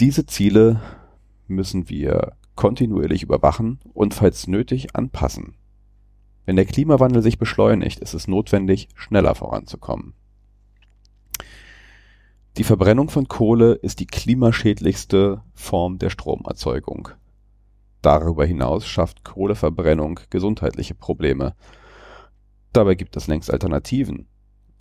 [0.00, 0.80] Diese Ziele
[1.46, 5.54] müssen wir kontinuierlich überwachen und falls nötig anpassen.
[6.46, 10.14] Wenn der Klimawandel sich beschleunigt, ist es notwendig, schneller voranzukommen.
[12.56, 17.08] Die Verbrennung von Kohle ist die klimaschädlichste Form der Stromerzeugung.
[18.00, 21.54] Darüber hinaus schafft Kohleverbrennung gesundheitliche Probleme.
[22.72, 24.28] Dabei gibt es längst Alternativen.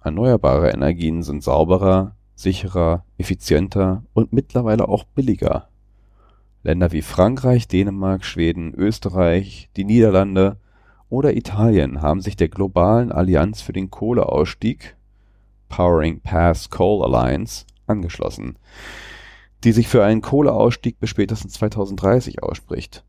[0.04, 5.70] Erneuerbare Energien sind sauberer, sicherer, effizienter und mittlerweile auch billiger.
[6.63, 10.58] Länder wie Frankreich, Dänemark, Schweden, Österreich, die Niederlande
[11.10, 14.95] oder Italien haben sich der globalen Allianz für den Kohleausstieg
[15.67, 18.58] Powering Past Coal Alliance angeschlossen,
[19.65, 23.04] die sich für einen Kohleausstieg bis spätestens 2030 ausspricht.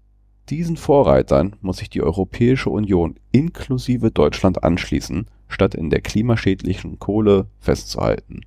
[0.50, 7.46] Diesen Vorreitern muss sich die Europäische Union inklusive Deutschland anschließen, statt in der klimaschädlichen Kohle
[7.60, 8.40] festzuhalten.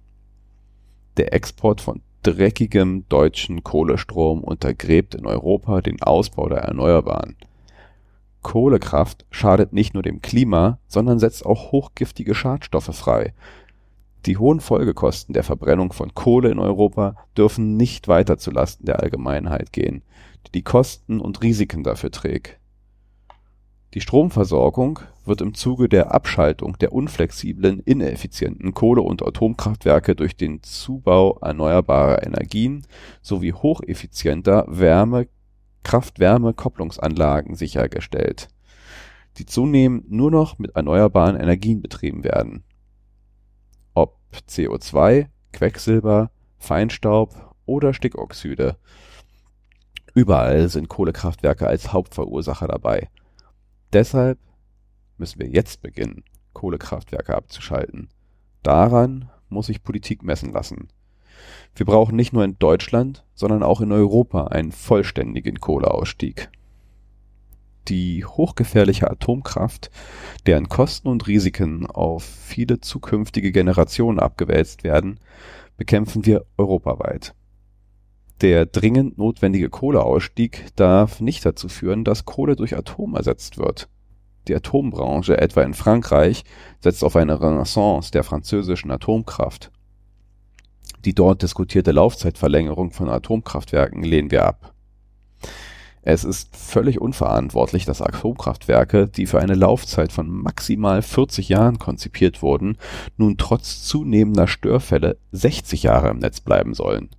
[1.16, 7.36] Der Export von dreckigem deutschen Kohlestrom untergräbt in Europa den Ausbau der Erneuerbaren.
[8.42, 13.34] Kohlekraft schadet nicht nur dem Klima, sondern setzt auch hochgiftige Schadstoffe frei.
[14.26, 19.72] Die hohen Folgekosten der Verbrennung von Kohle in Europa dürfen nicht weiter zulasten der Allgemeinheit
[19.72, 20.04] gehen,
[20.48, 22.60] die die Kosten und Risiken dafür trägt
[23.94, 30.64] die Stromversorgung wird im Zuge der Abschaltung der unflexiblen, ineffizienten Kohle und Atomkraftwerke durch den
[30.64, 32.86] Zubau erneuerbarer Energien
[33.22, 34.66] sowie hocheffizienter
[35.84, 38.50] Kraft-Wärme-Kopplungsanlagen sichergestellt,
[39.38, 42.64] die zunehmend nur noch mit erneuerbaren Energien betrieben werden.
[43.94, 44.18] Ob
[44.50, 48.78] CO2, Quecksilber, Feinstaub oder Stickoxide,
[50.14, 53.10] überall sind Kohlekraftwerke als Hauptverursacher dabei
[53.94, 54.38] Deshalb
[55.18, 58.10] müssen wir jetzt beginnen, Kohlekraftwerke abzuschalten.
[58.64, 60.90] Daran muss sich Politik messen lassen.
[61.76, 66.50] Wir brauchen nicht nur in Deutschland, sondern auch in Europa einen vollständigen Kohleausstieg.
[67.88, 69.92] Die hochgefährliche Atomkraft,
[70.46, 75.20] deren Kosten und Risiken auf viele zukünftige Generationen abgewälzt werden,
[75.78, 77.34] bekämpfen wir europaweit.
[78.42, 83.88] Der dringend notwendige Kohleausstieg darf nicht dazu führen, dass Kohle durch Atom ersetzt wird.
[84.48, 86.44] Die Atombranche, etwa in Frankreich,
[86.80, 89.72] setzt auf eine Renaissance der französischen Atomkraft.
[91.06, 94.74] Die dort diskutierte Laufzeitverlängerung von Atomkraftwerken lehnen wir ab.
[96.02, 102.42] Es ist völlig unverantwortlich, dass Atomkraftwerke, die für eine Laufzeit von maximal 40 Jahren konzipiert
[102.42, 102.78] wurden,
[103.18, 107.10] nun trotz zunehmender Störfälle 60 Jahre im Netz bleiben sollen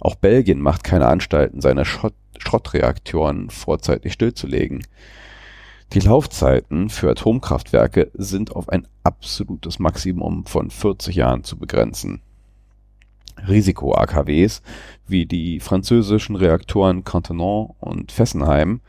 [0.00, 4.82] auch Belgien macht keine Anstalten, seine Schrott Schrottreaktoren vorzeitig stillzulegen.
[5.92, 12.22] Die Laufzeiten für Atomkraftwerke sind auf ein absolutes Maximum von 40 Jahren zu begrenzen.
[13.48, 14.62] Risiko-AKWs
[15.08, 18.82] wie die französischen Reaktoren Cantenon und Fessenheim,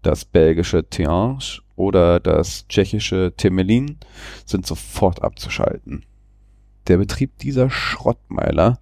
[0.00, 3.98] das belgische Tihange oder das tschechische Temelin
[4.46, 6.06] sind sofort abzuschalten.
[6.86, 8.80] Der Betrieb dieser Schrottmeiler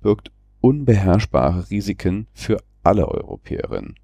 [0.00, 0.30] birgt
[0.62, 3.96] unbeherrschbare Risiken für alle Europäerinnen.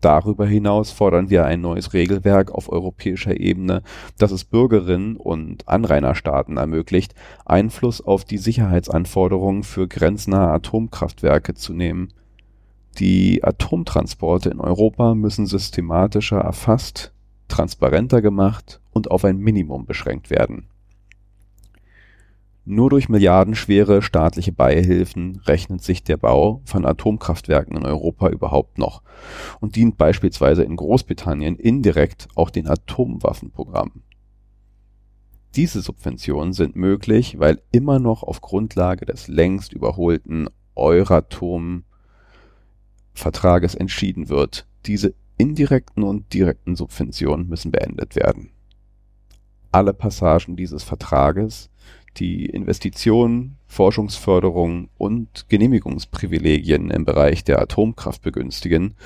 [0.00, 3.82] Darüber hinaus fordern wir ein neues Regelwerk auf europäischer Ebene,
[4.16, 12.14] das es Bürgerinnen und Anrainerstaaten ermöglicht, Einfluss auf die Sicherheitsanforderungen für grenznahe Atomkraftwerke zu nehmen.
[12.98, 17.12] Die Atomtransporte in Europa müssen systematischer erfasst,
[17.48, 20.69] transparenter gemacht und auf ein Minimum beschränkt werden
[22.64, 29.02] nur durch milliardenschwere staatliche Beihilfen rechnet sich der Bau von Atomkraftwerken in Europa überhaupt noch
[29.60, 34.02] und dient beispielsweise in Großbritannien indirekt auch den Atomwaffenprogrammen.
[35.56, 44.68] Diese Subventionen sind möglich, weil immer noch auf Grundlage des längst überholten Euratom-Vertrages entschieden wird.
[44.86, 48.52] Diese indirekten und direkten Subventionen müssen beendet werden.
[49.72, 51.68] Alle Passagen dieses Vertrages
[52.16, 58.96] die Investitionen, Forschungsförderung und Genehmigungsprivilegien im Bereich der Atomkraft begünstigen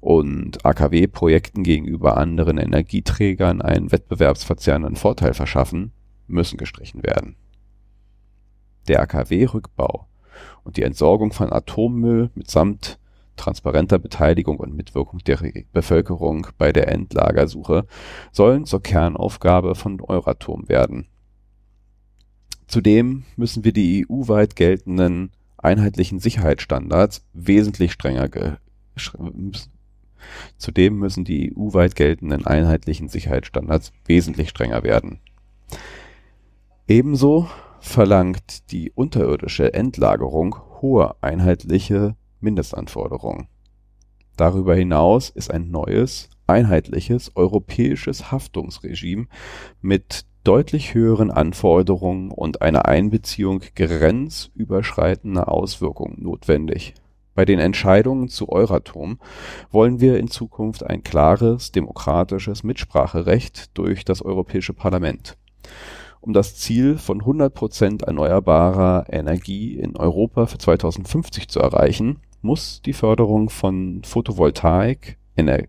[0.00, 5.92] und AKW-Projekten gegenüber anderen Energieträgern einen wettbewerbsverzerrenden Vorteil verschaffen,
[6.26, 7.36] müssen gestrichen werden.
[8.88, 10.06] Der AKW-Rückbau
[10.62, 12.98] und die Entsorgung von Atommüll mitsamt
[13.36, 15.38] transparenter Beteiligung und Mitwirkung der
[15.72, 17.86] Bevölkerung bei der Endlagersuche
[18.32, 21.08] sollen zur Kernaufgabe von Euratom werden.
[22.66, 28.58] Zudem müssen wir die EU-weit geltenden einheitlichen Sicherheitsstandards wesentlich strenger
[30.56, 35.20] Zudem müssen die EU-weit geltenden einheitlichen Sicherheitsstandards wesentlich strenger werden.
[36.86, 37.48] Ebenso
[37.80, 43.48] verlangt die unterirdische Endlagerung hohe einheitliche Mindestanforderungen.
[44.36, 49.26] Darüber hinaus ist ein neues, einheitliches europäisches Haftungsregime
[49.80, 56.94] mit deutlich höheren Anforderungen und einer Einbeziehung grenzüberschreitender Auswirkungen notwendig.
[57.34, 59.18] Bei den Entscheidungen zu Euratom
[59.72, 65.36] wollen wir in Zukunft ein klares demokratisches Mitspracherecht durch das Europäische Parlament.
[66.20, 72.92] Um das Ziel von 100% erneuerbarer Energie in Europa für 2050 zu erreichen, muss die
[72.92, 75.18] Förderung von Photovoltaik,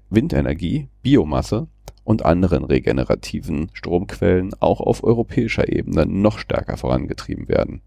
[0.09, 1.67] Windenergie, Biomasse
[2.05, 7.81] und anderen regenerativen Stromquellen auch auf europäischer Ebene noch stärker vorangetrieben werden.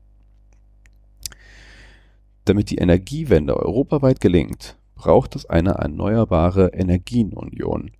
[2.44, 7.92] Damit die Energiewende europaweit gelingt, braucht es eine erneuerbare Energienunion.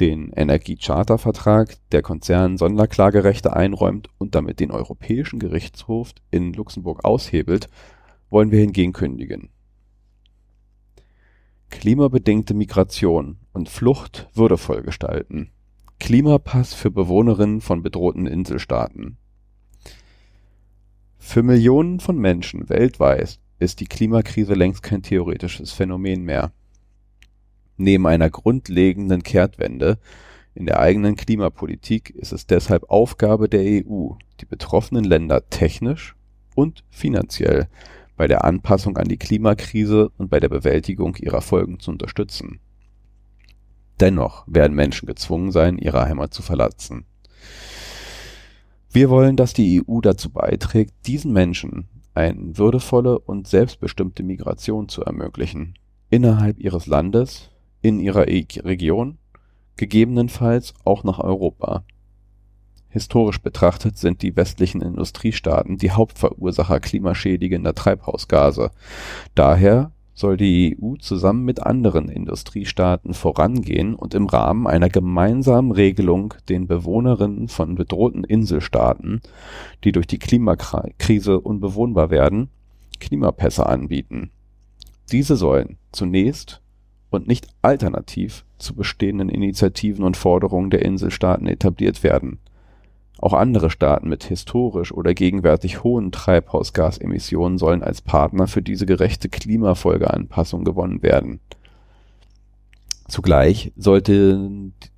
[0.00, 7.68] Den Energiechartervertrag, der Konzernen Sonderklagerechte einräumt und damit den Europäischen Gerichtshof in Luxemburg aushebelt,
[8.30, 9.50] wollen wir hingegen kündigen
[11.70, 15.50] Klimabedingte Migration und Flucht würdevoll gestalten.
[15.98, 19.16] Klimapass für Bewohnerinnen von bedrohten Inselstaaten.
[21.18, 26.52] Für Millionen von Menschen weltweit ist die Klimakrise längst kein theoretisches Phänomen mehr.
[27.76, 29.98] Neben einer grundlegenden Kehrtwende
[30.54, 36.16] in der eigenen Klimapolitik ist es deshalb Aufgabe der EU, die betroffenen Länder technisch
[36.54, 37.68] und finanziell
[38.16, 42.60] bei der Anpassung an die Klimakrise und bei der Bewältigung ihrer Folgen zu unterstützen.
[44.00, 47.06] Dennoch werden Menschen gezwungen sein, ihre Heimat zu verlassen.
[48.90, 55.02] Wir wollen, dass die EU dazu beiträgt, diesen Menschen eine würdevolle und selbstbestimmte Migration zu
[55.02, 55.74] ermöglichen,
[56.08, 57.50] innerhalb ihres Landes,
[57.82, 59.18] in ihrer e Region,
[59.76, 61.84] gegebenenfalls auch nach Europa
[62.96, 68.70] Historisch betrachtet sind die westlichen Industriestaaten die Hauptverursacher klimaschädigender Treibhausgase.
[69.34, 76.32] Daher soll die EU zusammen mit anderen Industriestaaten vorangehen und im Rahmen einer gemeinsamen Regelung
[76.48, 79.20] den Bewohnerinnen von bedrohten Inselstaaten,
[79.84, 82.48] die durch die Klimakrise unbewohnbar werden,
[82.98, 84.30] Klimapässe anbieten.
[85.12, 86.62] Diese sollen zunächst
[87.10, 92.38] und nicht alternativ zu bestehenden Initiativen und Forderungen der Inselstaaten etabliert werden
[93.18, 99.28] auch andere Staaten mit historisch oder gegenwärtig hohen Treibhausgasemissionen sollen als Partner für diese gerechte
[99.28, 101.40] Klimafolgeanpassung gewonnen werden.
[103.08, 104.50] Zugleich sollte,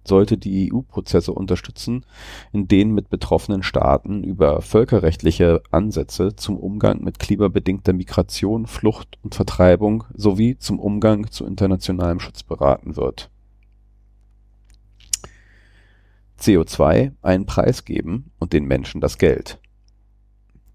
[0.03, 2.07] sollte die EU Prozesse unterstützen,
[2.53, 9.35] in denen mit betroffenen Staaten über völkerrechtliche Ansätze zum Umgang mit klimabedingter Migration, Flucht und
[9.35, 13.31] Vertreibung sowie zum Umgang zu internationalem Schutz beraten wird
[16.41, 19.59] CO2 einen Preis geben und den Menschen das Geld.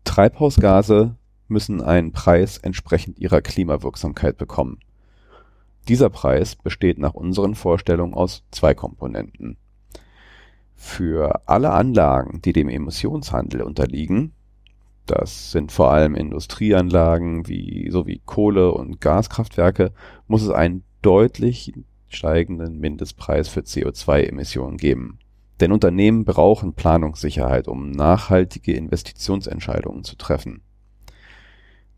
[0.03, 1.15] Treibhausgase
[1.47, 4.79] müssen einen Preis entsprechend ihrer Klimawirksamkeit bekommen.
[5.87, 9.57] Dieser Preis besteht nach unseren Vorstellungen aus zwei Komponenten.
[10.75, 14.33] Für alle Anlagen, die dem Emissionshandel unterliegen,
[15.05, 19.93] das sind vor allem Industrieanlagen wie sowie Kohle- und Gaskraftwerke,
[20.27, 21.73] muss es einen deutlich
[22.07, 25.19] steigenden Mindestpreis für CO2-Emissionen geben
[25.63, 30.61] denn Unternehmen brauchen Planungssicherheit, um nachhaltige Investitionsentscheidungen zu treffen.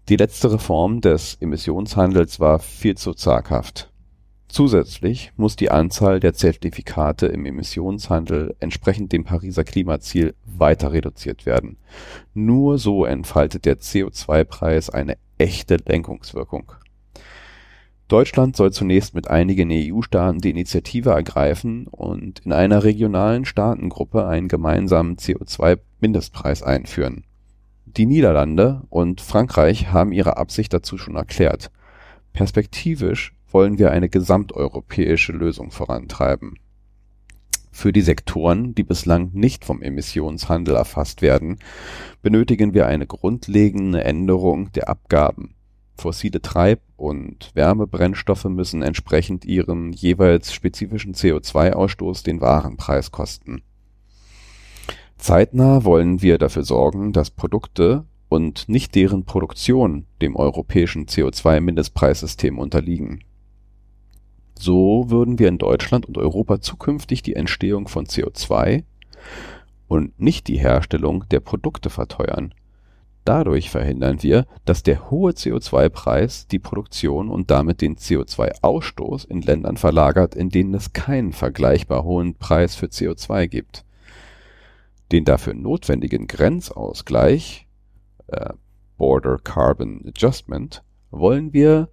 [0.07, 3.91] Die letzte Reform des Emissionshandels war viel zu zaghaft.
[4.47, 11.77] Zusätzlich muss die Anzahl der Zertifikate im Emissionshandel entsprechend dem Pariser Klimaziel weiter reduziert werden.
[12.35, 16.71] Nur so entfaltet der CO2-Preis eine echte Lenkungswirkung
[18.07, 24.47] Deutschland soll zunächst mit einigen EU-Staaten die Initiative ergreifen und in einer regionalen Staatengruppe einen
[24.47, 27.23] gemeinsamen CO2-Mindestpreis einführen.
[27.85, 31.71] Die Niederlande und Frankreich haben ihre Absicht dazu schon erklärt.
[32.31, 36.59] Perspektivisch wollen wir eine gesamteuropäische Lösung vorantreiben
[37.71, 41.57] Für die Sektoren, die bislang nicht vom Emissionshandel erfasst werden,
[42.21, 45.54] benötigen wir eine grundlegende Änderung der Abgaben.
[45.95, 53.61] Fossile Treib und Wärmebrennstoffe müssen entsprechend ihrem jeweils spezifischen CO2-Ausstoß den Warenpreis kosten.
[55.17, 63.21] Zeitnah wollen wir dafür sorgen, dass Produkte und nicht deren Produktion dem europäischen CO2-Mindestpreissystem unterliegen
[64.57, 68.83] so würden wir in Deutschland und Europa zukünftig die Entstehung von CO2
[69.87, 72.53] und nicht die Herstellung der Produkte verteuern.
[73.25, 79.77] Dadurch verhindern wir, dass der hohe CO2-Preis die Produktion und damit den CO2-Ausstoß in Ländern
[79.77, 83.83] verlagert, in denen es keinen vergleichbar hohen Preis für CO2 gibt.
[85.11, 87.67] Den dafür notwendigen Grenzausgleich
[88.27, 88.53] äh,
[88.97, 91.89] (Border Carbon Adjustment) wollen wir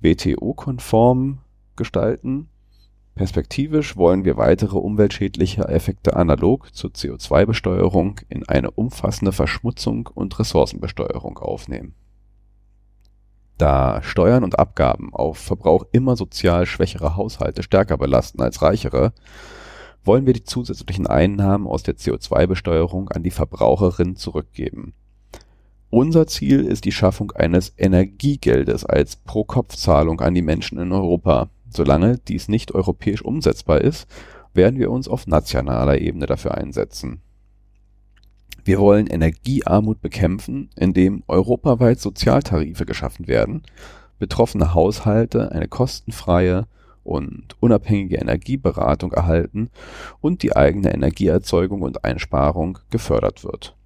[0.00, 1.38] WTO-konform
[1.76, 2.49] gestalten.
[3.20, 11.36] Perspektivisch wollen wir weitere umweltschädliche Effekte analog zur CO2-Besteuerung in eine umfassende Verschmutzung und Ressourcenbesteuerung
[11.36, 11.94] aufnehmen.
[13.58, 19.12] Da Steuern und Abgaben auf Verbrauch immer sozial schwächere Haushalte stärker belasten als reichere,
[20.02, 24.94] wollen wir die zusätzlichen Einnahmen aus der CO2-Besteuerung an die Verbraucherin zurückgeben.
[25.90, 32.18] Unser Ziel ist die Schaffung eines Energiegeldes als Pro-Kopf-Zahlung an die Menschen in Europa Solange
[32.18, 34.08] dies nicht europäisch umsetzbar ist,
[34.52, 37.22] werden wir uns auf nationaler Ebene dafür einsetzen.
[38.64, 43.62] Wir wollen Energiearmut bekämpfen, indem europaweit Sozialtarife geschaffen werden,
[44.18, 46.66] betroffene Haushalte eine kostenfreie
[47.04, 49.70] und unabhängige Energieberatung erhalten
[50.20, 53.76] und die eigene Energieerzeugung und Einsparung gefördert wird.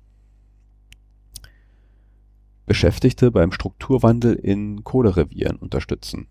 [2.66, 6.26] Beschäftigte beim Strukturwandel in Kohlerevieren unterstützen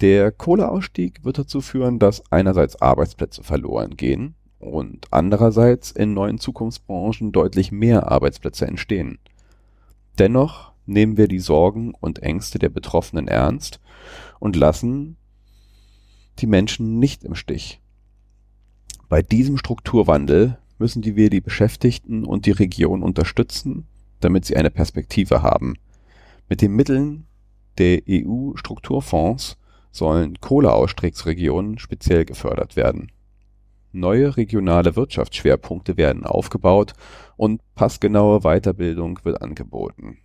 [0.00, 7.32] der Kohleausstieg wird dazu führen, dass einerseits Arbeitsplätze verloren gehen und andererseits in neuen Zukunftsbranchen
[7.32, 9.18] deutlich mehr Arbeitsplätze entstehen.
[10.18, 13.80] Dennoch nehmen wir die Sorgen und Ängste der Betroffenen ernst
[14.38, 15.16] und lassen
[16.38, 17.80] die Menschen nicht im Stich.
[19.08, 23.86] Bei diesem Strukturwandel müssen wir die Beschäftigten und die Region unterstützen,
[24.20, 25.74] damit sie eine Perspektive haben.
[26.48, 27.26] Mit den Mitteln
[27.78, 29.56] der EU-Strukturfonds
[29.90, 33.10] sollen Kohleausstiegsregionen speziell gefördert werden.
[33.92, 36.92] Neue regionale Wirtschaftsschwerpunkte werden aufgebaut
[37.36, 40.18] und passgenaue Weiterbildung wird angeboten.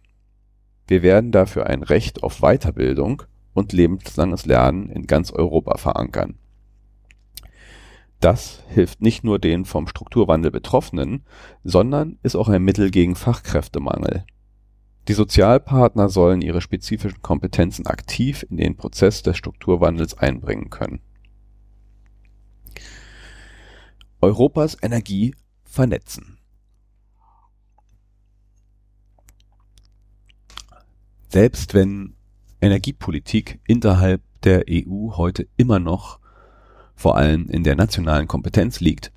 [0.88, 6.38] Wir werden dafür ein Recht auf Weiterbildung und lebenslanges Lernen in ganz Europa verankern.
[8.20, 11.24] Das hilft nicht nur den vom Strukturwandel Betroffenen,
[11.64, 14.26] sondern ist auch ein Mittel gegen Fachkräftemangel
[15.08, 21.00] die Sozialpartner sollen ihre spezifischen Kompetenzen aktiv in den Prozess des Strukturwandels einbringen können.
[24.22, 26.40] Europas Energie vernetzen
[31.30, 32.16] Selbst wenn
[32.62, 36.20] Energiepolitik innerhalb der EU heute immer noch
[36.96, 39.12] vor allem in der nationalen Kompetenz liegt,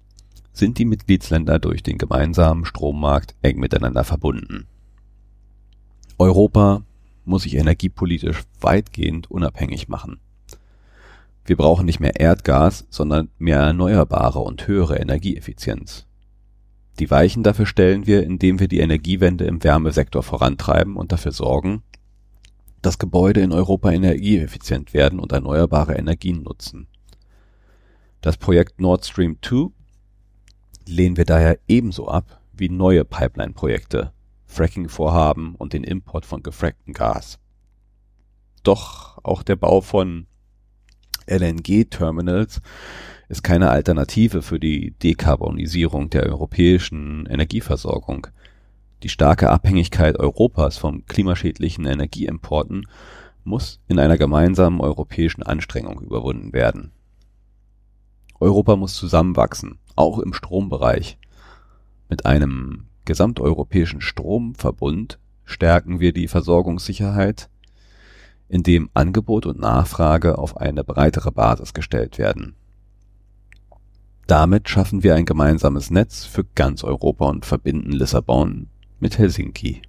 [0.53, 4.67] sind die Mitgliedsländer durch den gemeinsamen Strommarkt eng miteinander verbunden
[6.19, 6.83] Europa
[7.25, 10.19] muss sich energiepolitisch weitgehend unabhängig machen.
[11.45, 16.07] Wir brauchen nicht mehr Erdgas, sondern mehr erneuerbare und höhere Energieeffizienz.
[16.99, 21.83] Die Weichen dafür stellen wir, indem wir die Energiewende im Wärmesektor vorantreiben und dafür sorgen,
[22.83, 26.89] dass Gebäude in Europa energieeffizient werden und erneuerbare Energien nutzen.
[28.21, 29.71] Das Projekt Nord Stream 2
[30.89, 34.13] lehnen wir daher ebenso ab wie neue Pipeline-Projekte,
[34.49, 37.39] Fracking-Vorhaben und den Import von gefracktem Gas.
[38.65, 40.27] Doch auch der Bau von
[41.27, 42.61] LNG-Terminals
[43.29, 48.27] ist keine Alternative für die Dekarbonisierung der europäischen Energieversorgung.
[49.03, 52.89] Die starke Abhängigkeit Europas von klimaschädlichen Energieimporten
[53.45, 56.93] muss in einer gemeinsamen europäischen Anstrengung überwunden werden.
[58.41, 61.19] Europa muss zusammenwachsen, auch im Strombereich.
[62.09, 67.49] Mit einem gesamteuropäischen Stromverbund stärken wir die Versorgungssicherheit,
[68.51, 72.55] indem Angebot und Nachfrage auf eine breitere Basis gestellt werden.
[74.27, 78.69] Damit schaffen wir ein gemeinsames Netz für ganz Europa und verbinden Lissabon
[79.01, 79.81] mit Helsinki.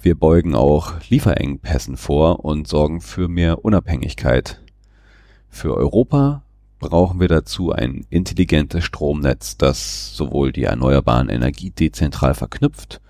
[0.00, 4.60] Wir beugen auch Lieferengpässen vor und sorgen für mehr Unabhängigkeit.
[5.48, 6.42] Für Europa
[6.78, 13.00] brauchen wir dazu ein intelligentes Stromnetz, das sowohl die erneuerbaren Energie dezentral verknüpft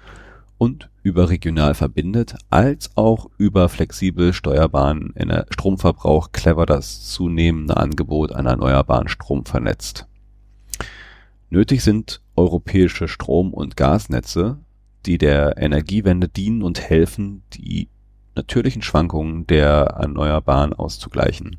[0.59, 5.15] und überregional verbindet, als auch über flexibel steuerbaren
[5.51, 10.07] Stromverbrauch clever das zunehmende Angebot an erneuerbaren Strom vernetzt.
[11.51, 14.59] Nötig sind europäische Strom und Gasnetze,
[15.07, 17.89] die der Energiewende dienen und helfen, die
[18.35, 21.57] natürlichen Schwankungen der Erneuerbaren auszugleichen.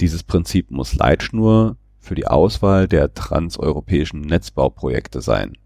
[0.00, 5.56] Dieses Prinzip muss Leitschnur für die Auswahl der transeuropäischen Netzbauprojekte sein.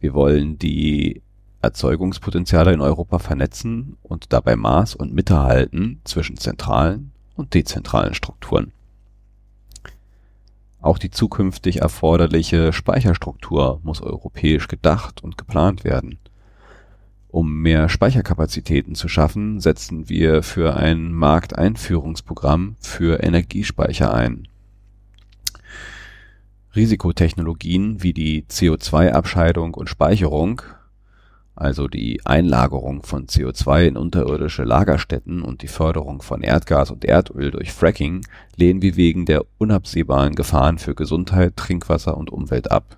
[0.00, 1.22] Wir wollen die
[1.62, 8.72] Erzeugungspotenziale in Europa vernetzen und dabei Maß und Mitte halten zwischen zentralen und dezentralen Strukturen.
[10.80, 16.18] Auch die zukünftig erforderliche Speicherstruktur muss europäisch gedacht und geplant werden.
[17.34, 24.46] Um mehr Speicherkapazitäten zu schaffen, setzen wir für ein Markteinführungsprogramm für Energiespeicher ein
[26.76, 30.62] Risikotechnologien wie die CO2-Abscheidung und Speicherung,
[31.56, 37.50] also die Einlagerung von CO2 in unterirdische Lagerstätten und die Förderung von Erdgas und Erdöl
[37.50, 38.24] durch Fracking,
[38.54, 42.96] lehnen wir wegen der unabsehbaren Gefahren für Gesundheit, Trinkwasser und Umwelt ab.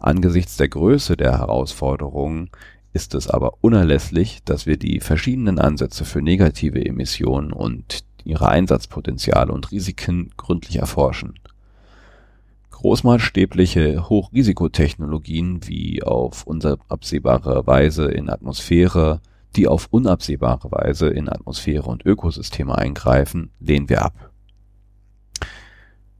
[0.00, 2.50] Angesichts der Größe der Herausforderungen
[2.92, 9.52] ist es aber unerlässlich, dass wir die verschiedenen Ansätze für negative Emissionen und ihre Einsatzpotenziale
[9.52, 11.34] und Risiken gründlich erforschen
[12.80, 19.20] Großmaßstäbliche Hochrisikotechnologien wie auf unabsehbare Weise in Atmosphäre,
[19.54, 24.29] die auf unabsehbare Weise in Atmosphäre und Ökosysteme eingreifen, lehnen wir ab.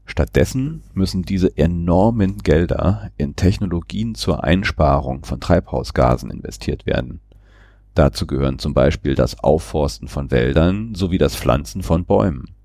[0.05, 7.21] Stattdessen müssen diese enormen Gelder in Technologien zur Einsparung von Treibhausgasen investiert werden.
[7.93, 12.55] Dazu gehören zum Beispiel das Aufforsten von Wäldern sowie das Pflanzen von Bäumen.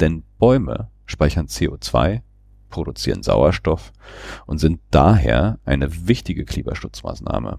[0.00, 2.22] Denn Bäume speichern CO2
[2.68, 3.92] produzieren Sauerstoff
[4.46, 7.58] und sind daher eine wichtige Klimaschutzmaßnahme.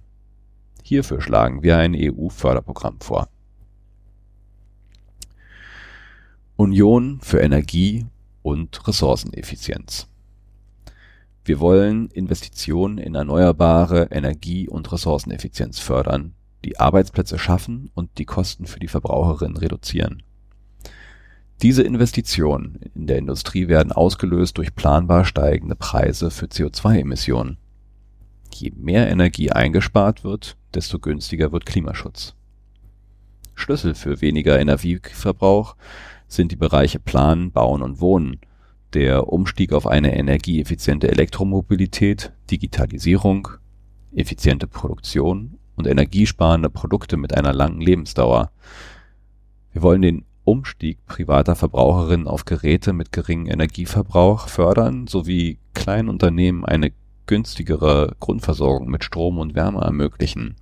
[0.83, 3.27] Hierfür schlagen wir ein EU-Förderprogramm vor.
[6.55, 8.05] Union für Energie
[8.47, 10.07] und Ressourceneffizienz.
[11.45, 16.33] Wir wollen Investitionen in erneuerbare Energie und Ressourceneffizienz fördern,
[16.65, 20.23] die Arbeitsplätze schaffen und die Kosten für die Verbraucherinnen reduzieren
[21.61, 27.57] diese Investitionen in der Industrie werden ausgelöst durch planbar steigende Preise für CO2-Emissionen.
[28.53, 32.35] Je mehr Energie eingespart wird, desto günstiger wird Klimaschutz.
[33.55, 35.75] Schlüssel für weniger Energieverbrauch
[36.27, 38.39] sind die Bereiche Planen, Bauen und Wohnen,
[38.93, 43.49] der Umstieg auf eine energieeffiziente Elektromobilität, Digitalisierung,
[44.13, 48.51] effiziente Produktion und energiesparende Produkte mit einer langen Lebensdauer.
[49.73, 56.93] Wir wollen den Umstieg privater Verbraucherinnen auf Geräte mit geringem Energieverbrauch fördern sowie Kleinunternehmen eine
[57.25, 60.55] günstigere Grundversorgung mit Strom und Wärme ermöglichen.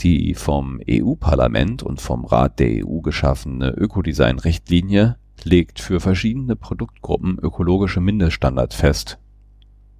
[0.00, 8.00] Die vom EU-Parlament und vom Rat der EU geschaffene Ökodesign-Richtlinie legt für verschiedene Produktgruppen ökologische
[8.00, 9.18] Mindeststandards fest.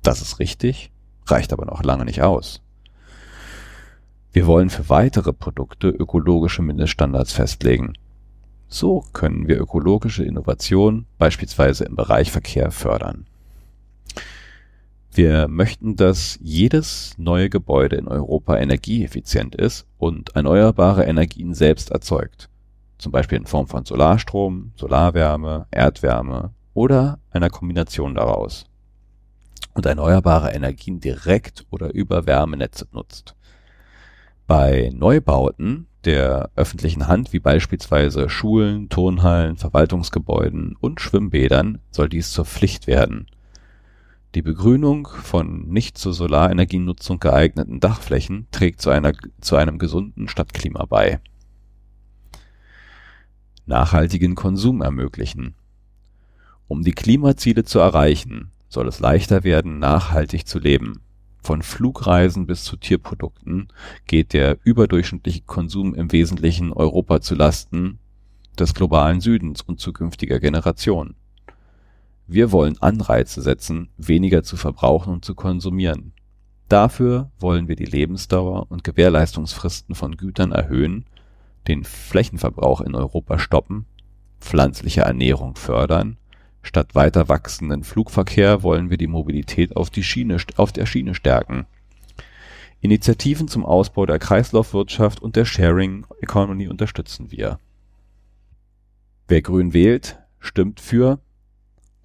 [0.02, 0.90] Das ist richtig,
[1.26, 2.62] reicht aber noch lange nicht aus.
[4.32, 7.94] Wir wollen für weitere Produkte ökologische Mindeststandards festlegen
[8.70, 13.26] so können wir ökologische Innovation beispielsweise im Bereich Verkehr fördern.
[15.18, 22.48] Wir möchten, dass jedes neue Gebäude in Europa energieeffizient ist und erneuerbare Energien selbst erzeugt,
[22.98, 28.66] zum Beispiel in Form von Solarstrom, Solarwärme, Erdwärme oder einer Kombination daraus
[29.74, 33.34] und erneuerbare Energien direkt oder über Wärmenetze nutzt.
[34.46, 42.44] Bei Neubauten der öffentlichen Hand wie beispielsweise Schulen, Turnhallen, Verwaltungsgebäuden und Schwimmbädern soll dies zur
[42.44, 43.26] Pflicht werden.
[44.34, 50.84] Die Begrünung von nicht zur Solarenergienutzung geeigneten Dachflächen trägt zu einer zu einem gesunden Stadtklima
[50.84, 51.20] bei.
[53.66, 55.54] Nachhaltigen Konsum ermöglichen.
[56.66, 61.00] Um die Klimaziele zu erreichen, soll es leichter werden, nachhaltig zu leben
[61.48, 63.68] von Flugreisen bis zu Tierprodukten
[64.06, 67.98] geht der überdurchschnittliche Konsum im Wesentlichen Europa zu Lasten
[68.58, 71.14] des globalen Südens und zukünftiger Generationen.
[72.28, 76.12] Wir wollen Anreize setzen, weniger zu verbrauchen und zu konsumieren.
[76.68, 81.06] Dafür wollen wir die Lebensdauer und Gewährleistungsfristen von Gütern erhöhen,
[81.66, 83.86] den Flächenverbrauch in Europa stoppen,
[84.40, 86.18] pflanzliche Ernährung fördern
[86.62, 91.66] Statt weiter wachsenden Flugverkehr wollen wir die Mobilität auf die Schiene auf der Schiene stärken.
[92.80, 97.58] Initiativen zum Ausbau der Kreislaufwirtschaft und der Sharing Economy unterstützen wir.
[99.26, 101.20] Wer grün wählt, stimmt für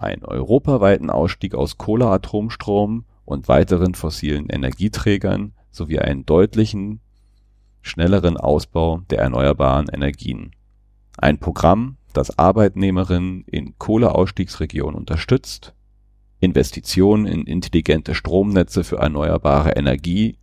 [0.03, 6.99] einen europaweiten Ausstieg aus Kohle-Atomstrom und weiteren fossilen Energieträgern sowie einen deutlichen
[7.81, 10.51] schnelleren Ausbau der erneuerbaren Energien.
[11.17, 15.73] Ein Programm, das Arbeitnehmerinnen in Kohleausstiegsregionen unterstützt,
[16.39, 20.37] Investitionen in intelligente Stromnetze für erneuerbare Energie,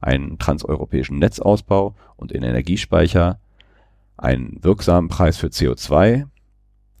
[0.00, 3.40] einen transeuropäischen Netzausbau und in Energiespeicher,
[4.16, 6.26] einen wirksamen Preis für CO2,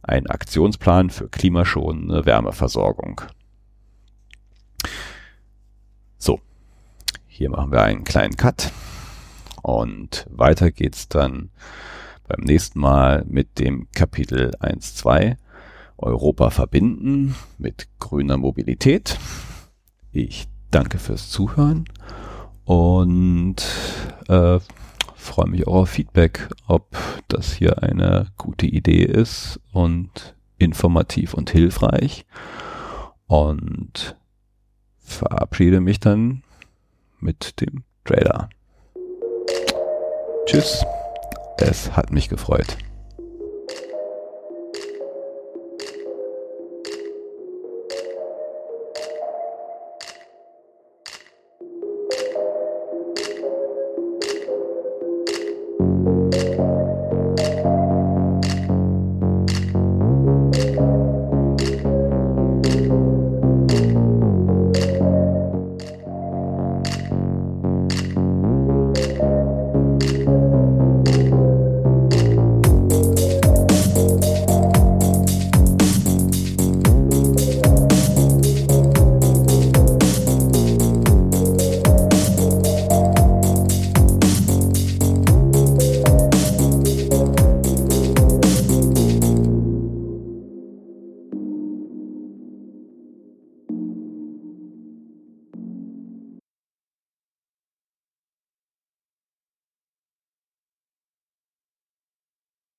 [0.02, 3.22] einen Aktionsplan für klimaschonende Wärmeversorgung.
[6.18, 6.40] So,
[7.26, 8.72] hier machen wir einen kleinen Cut
[9.62, 11.50] und weiter geht's dann
[12.26, 15.36] beim nächsten Mal mit dem Kapitel 1.2
[15.98, 19.18] Europa verbinden mit grüner Mobilität.
[20.10, 21.84] Ich danke fürs Zuhören
[22.64, 23.56] und
[24.28, 24.58] äh,
[25.22, 26.96] freue mich auch auf Feedback, ob
[27.28, 32.26] das hier eine gute Idee ist und informativ und hilfreich.
[33.26, 34.16] Und
[34.98, 36.42] verabschiede mich dann
[37.20, 38.50] mit dem Trailer.
[40.46, 40.84] Tschüss.
[41.58, 42.76] Es hat mich gefreut.